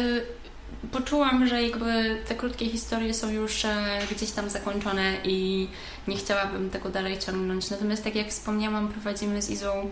poczułam, 0.91 1.47
że 1.47 1.63
jakby 1.63 2.17
te 2.27 2.35
krótkie 2.35 2.69
historie 2.69 3.13
są 3.13 3.29
już 3.29 3.65
e, 3.65 3.99
gdzieś 4.11 4.31
tam 4.31 4.49
zakończone 4.49 5.13
i 5.23 5.67
nie 6.07 6.17
chciałabym 6.17 6.69
tego 6.69 6.89
dalej 6.89 7.19
ciągnąć. 7.19 7.69
Natomiast 7.69 8.03
tak 8.03 8.15
jak 8.15 8.27
wspomniałam, 8.27 8.87
prowadzimy 8.87 9.41
z 9.41 9.49
Izą 9.49 9.89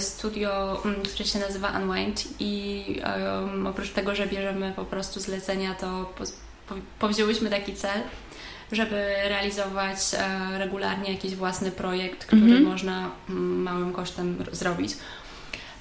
studio, 0.00 0.82
mm, 0.84 1.02
które 1.02 1.24
się 1.24 1.38
nazywa 1.38 1.80
Unwind 1.80 2.24
i 2.40 2.84
um, 3.42 3.66
oprócz 3.66 3.90
tego, 3.90 4.14
że 4.14 4.26
bierzemy 4.26 4.72
po 4.76 4.84
prostu 4.84 5.20
zlecenia, 5.20 5.74
to 5.74 6.12
po, 6.18 6.24
po, 6.68 6.80
powzięłyśmy 6.98 7.50
taki 7.50 7.74
cel, 7.74 8.00
żeby 8.72 9.14
realizować 9.28 9.98
e, 10.14 10.58
regularnie 10.58 11.12
jakiś 11.12 11.34
własny 11.34 11.70
projekt, 11.70 12.26
który 12.26 12.42
mhm. 12.42 12.64
można 12.64 13.10
mm, 13.28 13.62
małym 13.62 13.92
kosztem 13.92 14.44
zrobić. 14.52 14.92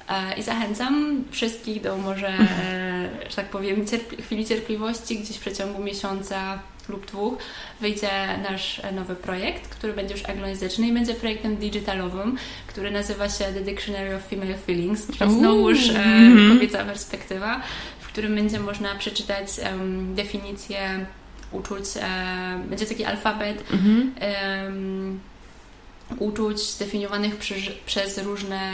E, 0.10 0.38
I 0.38 0.44
zachęcam 0.44 1.24
wszystkich 1.32 1.82
do 1.82 1.98
może, 1.98 2.28
e, 2.40 3.10
że 3.30 3.36
tak 3.36 3.50
powiem, 3.50 3.88
cierpli 3.88 4.24
chwili 4.24 4.46
cierpliwości, 4.46 5.20
gdzieś 5.20 5.38
w 5.38 5.42
przeciągu 5.42 5.84
miesiąca 5.84 6.60
lub 6.90 7.06
dwóch 7.06 7.34
wyjdzie 7.82 8.10
nasz 8.50 8.82
nowy 8.94 9.16
projekt, 9.16 9.68
który 9.68 9.94
będzie 9.94 10.14
już 10.14 10.26
anglojęzyczny 10.26 10.88
i 10.88 10.94
będzie 10.94 11.14
projektem 11.14 11.56
digitalowym, 11.56 12.38
który 12.68 12.92
nazywa 12.92 13.30
się 13.30 13.46
The 13.46 13.62
Dictionary 13.62 14.16
of 14.16 14.22
Female 14.22 14.58
Feelings, 14.58 15.08
czyli 15.18 15.32
znowuż 15.32 15.90
e, 15.90 16.04
mhm. 16.04 16.54
kobieca 16.54 16.86
perspektywa, 16.86 17.62
w 18.00 18.08
którym 18.08 18.36
będzie 18.36 18.60
można 18.60 18.96
przeczytać 18.96 19.48
um, 19.64 20.16
definicję 20.16 21.06
uczuć, 21.52 21.86
e, 21.96 22.62
będzie 22.70 22.86
taki 22.86 23.06
alfabet 23.06 23.64
mhm. 23.72 24.14
e, 24.22 24.72
uczuć 26.20 26.60
zdefiniowanych 26.60 27.36
przy, 27.36 27.56
przez 27.86 28.18
różne 28.18 28.72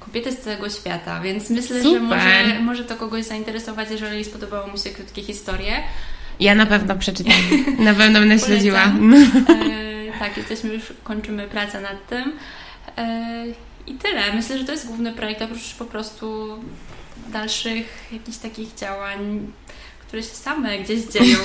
kobiety 0.00 0.32
z 0.32 0.40
całego 0.40 0.70
świata, 0.70 1.20
więc 1.20 1.50
myślę, 1.50 1.82
Super. 1.82 1.92
że 1.92 2.00
może, 2.00 2.60
może 2.60 2.84
to 2.84 2.96
kogoś 2.96 3.24
zainteresować, 3.24 3.90
jeżeli 3.90 4.24
spodobało 4.24 4.66
mu 4.66 4.78
się 4.78 4.90
krótkie 4.90 5.22
historie. 5.22 5.82
Ja 6.40 6.54
na 6.54 6.66
pewno 6.66 6.96
przeczytam. 6.96 7.34
Na 7.78 7.94
pewno 7.94 8.20
będę 8.20 8.38
śledziła. 8.38 8.84
E, 8.84 10.18
tak, 10.18 10.36
jesteśmy 10.36 10.74
już, 10.74 10.92
kończymy 11.04 11.48
pracę 11.48 11.80
nad 11.80 12.06
tym. 12.06 12.32
E, 12.96 13.44
I 13.86 13.94
tyle. 13.94 14.32
Myślę, 14.32 14.58
że 14.58 14.64
to 14.64 14.72
jest 14.72 14.86
główny 14.86 15.12
projekt, 15.12 15.42
oprócz 15.42 15.74
po 15.74 15.84
prostu 15.84 16.48
dalszych 17.32 18.08
jakichś 18.12 18.38
takich 18.38 18.74
działań 18.74 19.52
które 20.06 20.22
się 20.22 20.28
same 20.28 20.78
gdzieś 20.78 21.04
dzieją. 21.04 21.38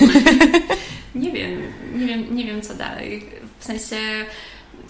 nie 1.15 1.31
wiem, 1.31 1.61
nie 1.95 2.07
wiem, 2.07 2.35
nie 2.35 2.45
wiem 2.45 2.61
co 2.61 2.73
dalej. 2.73 3.25
W 3.59 3.65
sensie 3.65 3.97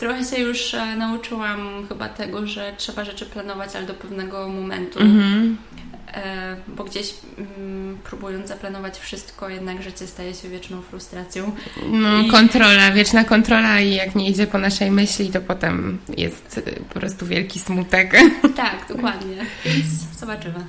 trochę 0.01 0.25
się 0.25 0.41
już 0.41 0.73
e, 0.73 0.95
nauczyłam 0.95 1.85
chyba 1.89 2.09
tego, 2.09 2.47
że 2.47 2.73
trzeba 2.77 3.05
rzeczy 3.05 3.25
planować, 3.25 3.75
ale 3.75 3.85
do 3.85 3.93
pewnego 3.93 4.49
momentu. 4.49 4.99
Mm-hmm. 4.99 5.55
E, 6.13 6.55
bo 6.67 6.83
gdzieś 6.83 7.13
mm, 7.37 7.97
próbując 8.03 8.47
zaplanować 8.47 8.99
wszystko, 8.99 9.49
jednak 9.49 9.83
życie 9.83 10.07
staje 10.07 10.33
się 10.33 10.49
wieczną 10.49 10.81
frustracją. 10.81 11.51
No, 11.91 12.19
I... 12.19 12.27
kontrola, 12.27 12.91
wieczna 12.91 13.23
kontrola 13.23 13.79
i 13.79 13.93
jak 13.93 14.15
nie 14.15 14.29
idzie 14.29 14.47
po 14.47 14.57
naszej 14.57 14.91
myśli, 14.91 15.29
to 15.29 15.41
potem 15.41 15.97
jest 16.17 16.61
po 16.93 16.99
prostu 16.99 17.25
wielki 17.25 17.59
smutek. 17.59 18.13
Tak, 18.55 18.85
dokładnie. 18.89 19.35
Więc 19.65 19.85
zobaczymy. 20.19 20.65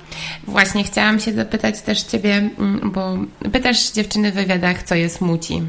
Właśnie, 0.47 0.83
chciałam 0.83 1.19
się 1.19 1.33
zapytać 1.33 1.81
też 1.81 2.03
Ciebie, 2.03 2.49
mm, 2.59 2.91
bo 2.91 3.17
pytasz 3.51 3.91
dziewczyny 3.91 4.31
w 4.31 4.35
wywiadach, 4.35 4.83
co 4.83 4.95
je 4.95 5.09
smuci. 5.09 5.61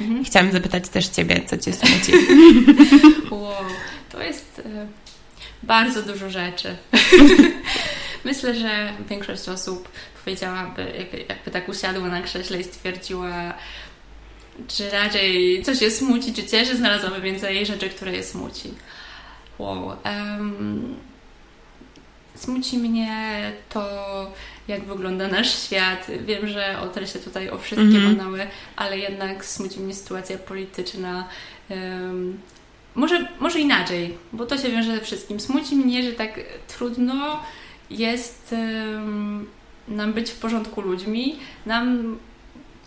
Mhm. 0.00 0.24
Chciałam 0.24 0.52
zapytać 0.52 0.88
też 0.88 1.06
Ciebie, 1.08 1.40
co 1.46 1.58
Cię 1.58 1.72
smuci. 1.72 2.12
wow, 3.30 3.64
to 4.08 4.22
jest 4.22 4.62
e, 4.64 4.86
bardzo 5.62 6.02
dużo 6.02 6.30
rzeczy. 6.30 6.76
Myślę, 8.24 8.54
że 8.54 8.92
większość 9.08 9.48
osób 9.48 9.88
powiedziałaby, 10.24 10.92
jakby, 10.98 11.24
jakby 11.28 11.50
tak 11.50 11.68
usiadła 11.68 12.08
na 12.08 12.22
krześle 12.22 12.60
i 12.60 12.64
stwierdziła, 12.64 13.54
czy 14.68 14.90
raczej 14.90 15.62
coś 15.62 15.82
je 15.82 15.90
smuci, 15.90 16.32
czy 16.34 16.44
cieszy, 16.44 16.76
znalazłaby 16.76 17.20
więcej 17.20 17.66
rzeczy, 17.66 17.88
które 17.90 18.12
je 18.12 18.22
smuci. 18.22 18.74
Wow. 19.58 19.96
Um, 20.04 20.96
smuci 22.40 22.78
mnie 22.78 23.42
to, 23.68 23.86
jak 24.68 24.84
wygląda 24.84 25.28
nasz 25.28 25.62
świat. 25.62 26.06
Wiem, 26.26 26.48
że 26.48 26.80
otrę 26.80 27.06
się 27.06 27.18
tutaj 27.18 27.50
o 27.50 27.58
wszystkie 27.58 27.98
mm 27.98 28.16
-hmm. 28.16 28.46
ale 28.76 28.98
jednak 28.98 29.44
smuci 29.44 29.80
mnie 29.80 29.94
sytuacja 29.94 30.38
polityczna. 30.38 31.28
Um, 31.70 32.38
może, 32.94 33.28
może 33.40 33.60
inaczej, 33.60 34.14
bo 34.32 34.46
to 34.46 34.58
się 34.58 34.70
wiąże 34.70 34.94
ze 34.96 35.00
wszystkim. 35.00 35.40
Smuci 35.40 35.76
mnie, 35.76 36.02
że 36.02 36.12
tak 36.12 36.40
trudno 36.68 37.42
jest 37.90 38.54
nam 39.88 40.12
być 40.12 40.30
w 40.30 40.38
porządku 40.38 40.80
ludźmi, 40.80 41.36
nam 41.66 42.16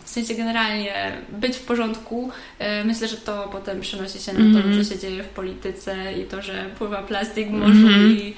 w 0.04 0.08
sensie 0.08 0.34
generalnie 0.34 1.16
być 1.32 1.56
w 1.56 1.62
porządku. 1.62 2.30
E, 2.58 2.84
myślę, 2.84 3.08
że 3.08 3.16
to 3.16 3.48
potem 3.52 3.80
przenosi 3.80 4.18
się 4.18 4.32
na 4.32 4.38
to, 4.38 4.44
mm 4.44 4.62
-hmm. 4.62 4.84
co 4.84 4.94
się 4.94 5.00
dzieje 5.00 5.22
w 5.22 5.28
polityce 5.28 6.12
i 6.12 6.24
to, 6.24 6.42
że 6.42 6.70
pływa 6.78 7.02
plastik 7.02 7.48
w 7.48 7.52
morzu 7.52 7.72
mm 7.72 7.88
-hmm. 7.88 8.10
i 8.10 8.34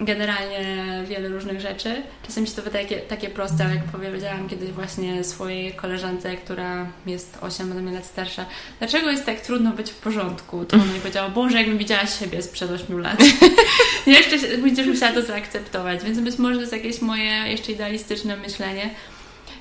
generalnie 0.00 0.84
wiele 1.08 1.28
różnych 1.28 1.60
rzeczy. 1.60 2.02
Czasem 2.26 2.46
się 2.46 2.52
to 2.52 2.62
wydaje 2.62 2.84
takie, 2.84 3.00
takie 3.00 3.28
proste, 3.28 3.64
ale 3.64 3.74
jak 3.74 3.84
powiedziałam 3.84 4.48
kiedyś 4.48 4.70
właśnie 4.70 5.24
swojej 5.24 5.72
koleżance, 5.72 6.36
która 6.36 6.86
jest 7.06 7.38
8 7.40 7.72
ode 7.72 7.80
mnie 7.80 7.92
lat 7.92 8.06
starsza, 8.06 8.46
dlaczego 8.78 9.10
jest 9.10 9.26
tak 9.26 9.40
trudno 9.40 9.70
być 9.70 9.90
w 9.90 9.96
porządku? 9.96 10.64
To 10.64 10.76
ona 10.76 10.92
mi 10.92 10.98
powiedziała, 10.98 11.28
Boże, 11.28 11.58
jakbym 11.58 11.78
widziała 11.78 12.06
siebie 12.06 12.42
sprzed 12.42 12.70
8 12.70 13.00
lat. 13.00 13.22
jeszcze 14.06 14.58
będziesz 14.58 14.86
musiała 14.86 15.12
to 15.12 15.22
zaakceptować, 15.22 16.04
więc 16.04 16.20
być 16.20 16.38
może 16.38 16.54
to 16.54 16.60
jest 16.60 16.72
jakieś 16.72 17.00
moje 17.00 17.30
jeszcze 17.30 17.72
idealistyczne 17.72 18.36
myślenie. 18.36 18.90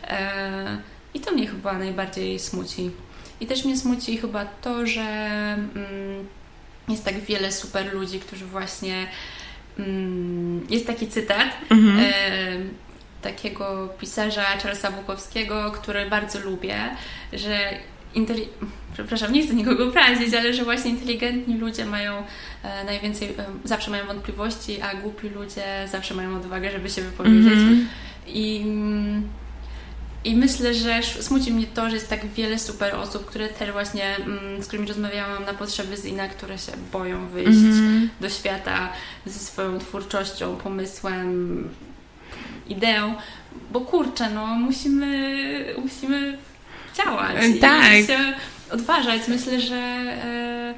E, 0.08 0.78
I 1.14 1.20
to 1.20 1.32
mnie 1.32 1.48
chyba 1.48 1.74
najbardziej 1.74 2.40
smuci. 2.40 2.92
I 3.42 3.46
też 3.46 3.66
mnie 3.66 3.78
smuci 3.78 4.18
chyba 4.18 4.46
to, 4.46 4.86
że 4.86 5.02
mm, 5.02 6.28
jest 6.90 7.06
tak 7.06 7.20
wiele 7.20 7.52
super 7.52 7.94
ludzi, 7.94 8.20
którzy 8.20 8.46
właśnie 8.46 9.08
jest 10.70 10.88
taki 10.88 11.08
cytat 11.08 11.58
mhm. 11.70 12.00
e, 12.00 12.12
takiego 13.22 13.90
pisarza 14.00 14.44
Charlesa 14.44 14.92
Bukowskiego, 14.92 15.72
który 15.72 16.10
bardzo 16.10 16.40
lubię, 16.40 16.76
że 17.34 17.60
inteli- 18.16 18.48
przepraszam, 18.94 19.34
nie 19.34 19.44
chcę 19.44 19.54
nikogo 19.54 19.88
obrazić, 19.88 20.34
ale 20.34 20.54
że 20.54 20.64
właśnie 20.64 20.92
inteligentni 20.92 21.58
ludzie 21.58 21.86
mają 21.86 22.24
e, 22.64 22.84
najwięcej, 22.84 23.30
e, 23.30 23.34
zawsze 23.64 23.92
mają 23.92 24.06
wątpliwości, 24.06 24.82
a 24.82 24.96
głupi 24.96 25.30
ludzie 25.30 25.88
zawsze 25.92 26.14
mają 26.14 26.36
odwagę, 26.36 26.72
żeby 26.72 26.90
się 26.90 27.02
wypowiedzieć. 27.02 27.54
Mhm. 27.54 27.88
I 28.28 28.62
mm, 28.64 29.28
i 30.24 30.36
myślę, 30.36 30.74
że 30.74 31.04
smuci 31.04 31.54
mnie 31.54 31.68
to, 31.68 31.90
że 31.90 31.96
jest 31.96 32.10
tak 32.10 32.26
wiele 32.26 32.60
super 32.60 32.96
osób, 32.96 33.26
które 33.26 33.50
też 33.50 33.72
właśnie, 33.72 34.16
mm, 34.16 34.64
z 34.64 34.68
którymi 34.68 34.88
rozmawiałam 34.88 35.46
na 35.46 35.54
potrzeby 35.54 35.98
Zina, 35.98 36.28
które 36.28 36.58
się 36.58 36.72
boją 36.92 37.28
wyjść 37.28 37.52
mm-hmm. 37.52 38.08
do 38.22 38.30
świata 38.30 38.90
ze 39.26 39.40
swoją 39.40 39.80
twórczością, 39.80 40.56
pomysłem, 40.56 41.70
ideą, 42.70 43.16
bo 43.72 43.82
kurczę, 43.82 44.30
no 44.30 44.46
musimy, 44.46 45.66
musimy 45.78 46.38
działać. 46.98 47.36
Tak. 47.62 47.94
I 47.94 48.08
się 48.08 48.34
odważać. 48.72 49.22
Myślę, 49.28 49.62
że 49.62 49.76
e, 49.76 50.74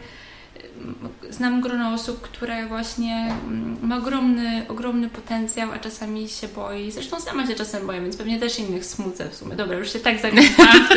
znam 1.29 1.61
grono 1.61 1.93
osób, 1.93 2.21
które 2.21 2.67
właśnie 2.67 3.35
mm, 3.47 3.77
ma 3.81 3.97
ogromny, 3.97 4.65
ogromny 4.67 5.09
potencjał, 5.09 5.71
a 5.71 5.79
czasami 5.79 6.29
się 6.29 6.47
boi. 6.47 6.91
Zresztą 6.91 7.19
sama 7.19 7.47
się 7.47 7.55
czasem 7.55 7.87
boję, 7.87 8.01
więc 8.01 8.17
pewnie 8.17 8.39
też 8.39 8.59
innych 8.59 8.85
smucę 8.85 9.29
w 9.29 9.35
sumie. 9.35 9.55
Dobra, 9.55 9.77
już 9.77 9.93
się 9.93 9.99
tak 9.99 10.19
zagadałam 10.19 10.87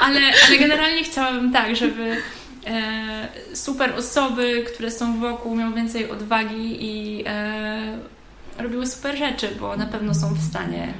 ale, 0.00 0.20
ale 0.48 0.58
generalnie 0.58 1.04
chciałabym 1.04 1.52
tak, 1.52 1.76
żeby 1.76 2.16
e, 2.66 3.28
super 3.54 3.94
osoby, 3.98 4.64
które 4.74 4.90
są 4.90 5.20
wokół, 5.20 5.56
miały 5.56 5.74
więcej 5.74 6.10
odwagi 6.10 6.84
i, 6.84 7.24
e, 7.26 7.98
robiły 8.58 8.86
super 8.86 9.18
rzeczy, 9.18 9.48
bo 9.60 9.76
na 9.76 9.86
pewno 9.86 10.14
są 10.14 10.34
w 10.34 10.42
stanie. 10.42 10.94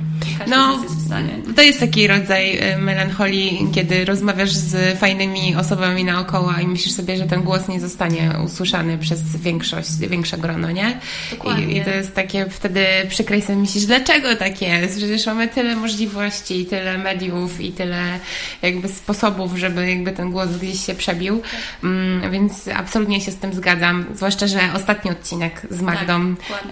No, 0.47 0.83
jest 0.83 0.97
w 0.97 1.07
stanie. 1.07 1.31
To 1.57 1.62
jest 1.62 1.81
taki 1.81 2.06
rodzaj 2.06 2.73
y, 2.73 2.79
melancholii, 2.79 3.69
kiedy 3.75 4.04
rozmawiasz 4.04 4.50
z 4.50 4.98
fajnymi 4.98 5.56
osobami 5.56 6.04
naokoło 6.04 6.52
i 6.63 6.67
myślisz 6.67 6.94
sobie, 6.94 7.17
że 7.17 7.25
ten 7.25 7.42
głos 7.42 7.69
nie 7.69 7.81
zostanie 7.81 8.33
usłyszany 8.44 8.98
przez 8.98 9.37
większość, 9.37 9.98
większe 9.98 10.38
grono, 10.38 10.71
nie? 10.71 11.00
Dokładnie. 11.31 11.65
I, 11.65 11.77
I, 11.79 11.85
to 11.85 11.90
jest 11.90 12.15
takie, 12.15 12.46
wtedy 12.50 12.85
przykrej 13.09 13.42
sobie 13.42 13.59
myślisz, 13.59 13.85
dlaczego 13.85 14.37
tak 14.37 14.63
jest? 14.63 14.96
Przecież 14.96 15.27
mamy 15.27 15.48
tyle 15.48 15.77
możliwości, 15.77 16.67
tyle 16.67 16.98
mediów 16.98 17.61
i 17.61 17.73
tyle 17.73 18.19
jakby 18.63 18.88
sposobów, 18.88 19.56
żeby 19.56 19.90
jakby 19.90 20.13
ten 20.13 20.31
głos 20.31 20.48
gdzieś 20.48 20.87
się 20.87 20.94
przebił. 20.94 21.40
Tak. 21.40 21.61
Mm, 21.85 22.31
więc 22.31 22.69
absolutnie 22.69 23.21
się 23.21 23.31
z 23.31 23.37
tym 23.37 23.52
zgadzam. 23.52 24.04
Zwłaszcza, 24.15 24.46
że 24.46 24.61
ostatni 24.75 25.11
odcinek 25.11 25.67
z 25.71 25.83
Magdą. 25.83 26.37
Tak, 26.37 26.65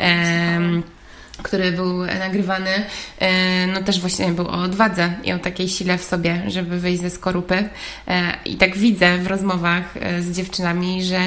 który 1.42 1.72
był 1.72 1.98
nagrywany, 1.98 2.70
e, 3.18 3.66
no 3.66 3.82
też 3.82 4.00
właśnie 4.00 4.28
był 4.28 4.46
o 4.46 4.62
odwadze 4.62 5.12
i 5.24 5.32
o 5.32 5.38
takiej 5.38 5.68
sile 5.68 5.98
w 5.98 6.04
sobie, 6.04 6.42
żeby 6.46 6.78
wyjść 6.80 7.02
ze 7.02 7.10
skorupy. 7.10 7.68
E, 8.08 8.38
I 8.44 8.56
tak 8.56 8.76
widzę 8.76 9.18
w 9.18 9.26
rozmowach 9.26 9.96
e, 9.96 10.22
z 10.22 10.36
dziewczynami, 10.36 11.04
że 11.04 11.20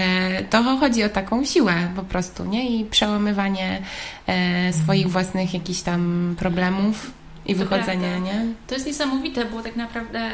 to 0.50 0.64
chodzi 0.64 1.04
o 1.04 1.10
taką 1.10 1.46
siłę 1.46 1.74
po 1.96 2.04
prostu, 2.04 2.46
nie? 2.46 2.80
I 2.80 2.86
przełamywanie 2.86 3.82
swoich 4.84 5.10
własnych 5.12 5.54
jakichś 5.54 5.82
tam 5.82 6.36
problemów 6.40 7.12
i 7.46 7.54
to 7.54 7.60
wychodzenie, 7.60 8.08
prawda. 8.10 8.34
nie? 8.34 8.46
To 8.68 8.74
jest 8.74 8.88
niesamowite, 8.88 9.46
bo 9.46 9.64
tak 9.64 9.76
naprawdę 9.76 10.30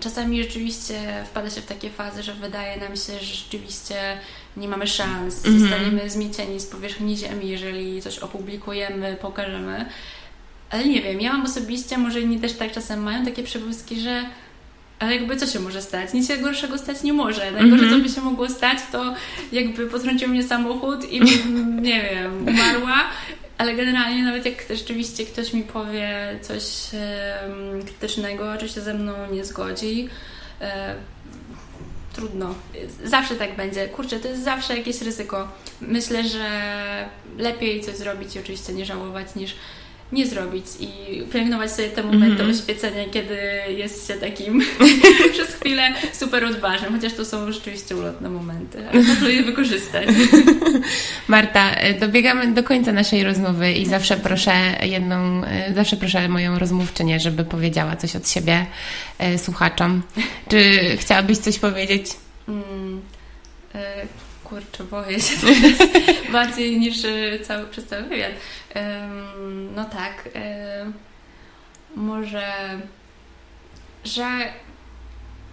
czasami 0.00 0.42
rzeczywiście 0.42 1.24
wpada 1.26 1.50
się 1.50 1.60
w 1.60 1.66
takie 1.66 1.90
fazy, 1.90 2.22
że 2.22 2.34
wydaje 2.34 2.76
nam 2.76 2.96
się, 2.96 3.12
że 3.12 3.34
rzeczywiście 3.34 3.94
nie 4.56 4.68
mamy 4.68 4.86
szans, 4.86 5.46
mm 5.46 5.58
-hmm. 5.58 5.60
zostaniemy 5.60 6.10
zmiecieni 6.10 6.60
z 6.60 6.66
powierzchni 6.66 7.16
ziemi, 7.16 7.48
jeżeli 7.48 8.02
coś 8.02 8.18
opublikujemy, 8.18 9.16
pokażemy. 9.20 9.86
Ale 10.70 10.84
nie 10.84 11.02
wiem, 11.02 11.20
ja 11.20 11.32
mam 11.32 11.46
osobiście, 11.46 11.98
może 11.98 12.20
inni 12.20 12.40
też 12.40 12.52
tak 12.52 12.72
czasem 12.72 13.02
mają 13.02 13.24
takie 13.24 13.42
przebłyski, 13.42 14.00
że 14.00 14.24
ale 15.00 15.14
jakby 15.14 15.36
co 15.36 15.46
się 15.46 15.60
może 15.60 15.82
stać? 15.82 16.12
Nic 16.12 16.28
się 16.28 16.36
gorszego 16.36 16.78
stać 16.78 17.02
nie 17.02 17.12
może. 17.12 17.50
Najgorsze, 17.52 17.84
mm 17.84 18.00
-hmm. 18.00 18.02
co 18.02 18.08
by 18.08 18.14
się 18.14 18.20
mogło 18.20 18.48
stać, 18.48 18.78
to 18.92 19.14
jakby 19.52 19.86
potrącił 19.86 20.28
mnie 20.28 20.42
samochód 20.42 21.12
i 21.12 21.20
nie 21.88 22.02
wiem, 22.02 22.48
umarła. 22.48 23.04
Ale 23.58 23.74
generalnie 23.74 24.22
nawet 24.22 24.46
jak 24.46 24.54
rzeczywiście 24.70 25.26
ktoś 25.26 25.52
mi 25.52 25.62
powie 25.62 26.38
coś 26.42 26.64
um, 26.92 27.82
krytycznego, 27.82 28.56
czy 28.58 28.68
się 28.68 28.80
ze 28.80 28.94
mną 28.94 29.12
nie 29.32 29.44
zgodzi, 29.44 30.08
e, 30.60 30.94
trudno. 32.20 32.54
Zawsze 33.04 33.34
tak 33.34 33.56
będzie. 33.56 33.88
Kurczę, 33.88 34.20
to 34.20 34.28
jest 34.28 34.44
zawsze 34.44 34.76
jakieś 34.76 35.02
ryzyko. 35.02 35.48
Myślę, 35.80 36.28
że 36.28 36.48
lepiej 37.38 37.80
coś 37.80 37.96
zrobić 37.96 38.36
i 38.36 38.38
oczywiście 38.38 38.72
nie 38.72 38.84
żałować 38.84 39.34
niż 39.34 39.54
nie 40.12 40.26
zrobić 40.26 40.64
i 40.80 40.88
pielęgnować 41.32 41.72
sobie 41.72 41.88
te 41.88 42.02
momenty 42.02 42.42
mm 42.42 42.52
-hmm. 42.52 42.60
oświecenia, 42.60 43.04
kiedy 43.10 43.36
jest 43.76 44.08
się 44.08 44.14
takim 44.14 44.62
przez 45.32 45.48
chwilę 45.54 45.94
super 46.12 46.44
odważnym, 46.44 46.94
chociaż 46.94 47.12
to 47.12 47.24
są 47.24 47.52
rzeczywiście 47.52 47.96
ulotne 47.96 48.30
momenty, 48.30 48.88
ale 48.88 49.02
warto 49.08 49.28
je 49.28 49.42
wykorzystać. 49.42 50.08
Marta, 51.28 51.70
dobiegamy 52.00 52.54
do 52.54 52.62
końca 52.62 52.92
naszej 52.92 53.24
rozmowy 53.24 53.72
i 53.72 53.86
zawsze 53.86 54.16
proszę 54.16 54.52
jedną, 54.82 55.42
zawsze 55.74 55.96
proszę 55.96 56.28
moją 56.28 56.58
rozmówczynię, 56.58 57.20
żeby 57.20 57.44
powiedziała 57.44 57.96
coś 57.96 58.16
od 58.16 58.28
siebie 58.28 58.66
e, 59.18 59.38
słuchaczom. 59.38 60.02
Czy 60.48 60.80
chciałabyś 60.96 61.38
coś 61.38 61.58
powiedzieć? 61.58 62.06
Mm, 62.48 63.00
e, 63.74 64.06
kurczę, 64.50 64.84
boję 64.84 65.20
się 65.20 65.36
bardziej 66.32 66.80
niż 66.80 67.04
e, 67.04 67.38
cały, 67.38 67.66
przez 67.66 67.86
cały 67.86 68.02
wywiad. 68.02 68.32
No 69.76 69.84
tak, 69.84 70.28
może, 71.96 72.52
że 74.04 74.24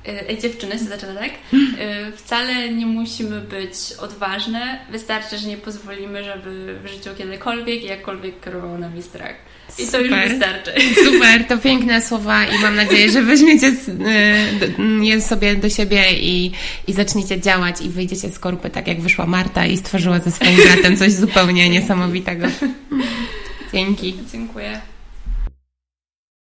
e, 0.07 0.29
Ej, 0.29 0.37
dziewczyny 0.37 0.71
się 0.71 0.85
zaczyna, 0.85 1.15
tak? 1.19 1.31
Wcale 2.15 2.69
nie 2.69 2.85
musimy 2.85 3.41
być 3.41 3.75
odważne. 3.99 4.79
Wystarczy, 4.89 5.37
że 5.37 5.47
nie 5.47 5.57
pozwolimy, 5.57 6.23
żeby 6.23 6.79
w 6.83 6.87
życiu 6.87 7.09
kiedykolwiek 7.17 7.83
jakkolwiek 7.83 8.43
kierował 8.43 8.77
nami 8.77 9.03
strach. 9.03 9.35
I 9.79 9.85
Super. 9.85 9.99
to 9.99 10.05
już 10.05 10.29
wystarczy. 10.29 10.71
Super, 11.05 11.47
to 11.47 11.57
piękne 11.57 12.01
słowa 12.01 12.45
i 12.45 12.59
mam 12.59 12.75
nadzieję, 12.75 13.11
że 13.11 13.21
weźmiecie 13.21 13.67
y, 13.67 15.05
je 15.05 15.21
sobie 15.21 15.55
do 15.55 15.69
siebie 15.69 16.03
i, 16.13 16.51
i 16.87 16.93
zaczniecie 16.93 17.41
działać 17.41 17.81
i 17.81 17.89
wyjdziecie 17.89 18.31
z 18.31 18.39
korupy 18.39 18.69
tak 18.69 18.87
jak 18.87 19.01
wyszła 19.01 19.25
Marta 19.25 19.65
i 19.65 19.77
stworzyła 19.77 20.19
ze 20.19 20.31
swoim 20.31 20.55
bratem 20.55 20.97
coś 20.97 21.11
zupełnie 21.11 21.69
niesamowitego. 21.69 22.47
Dzięki. 23.73 24.15
Dziękuję. 24.31 24.81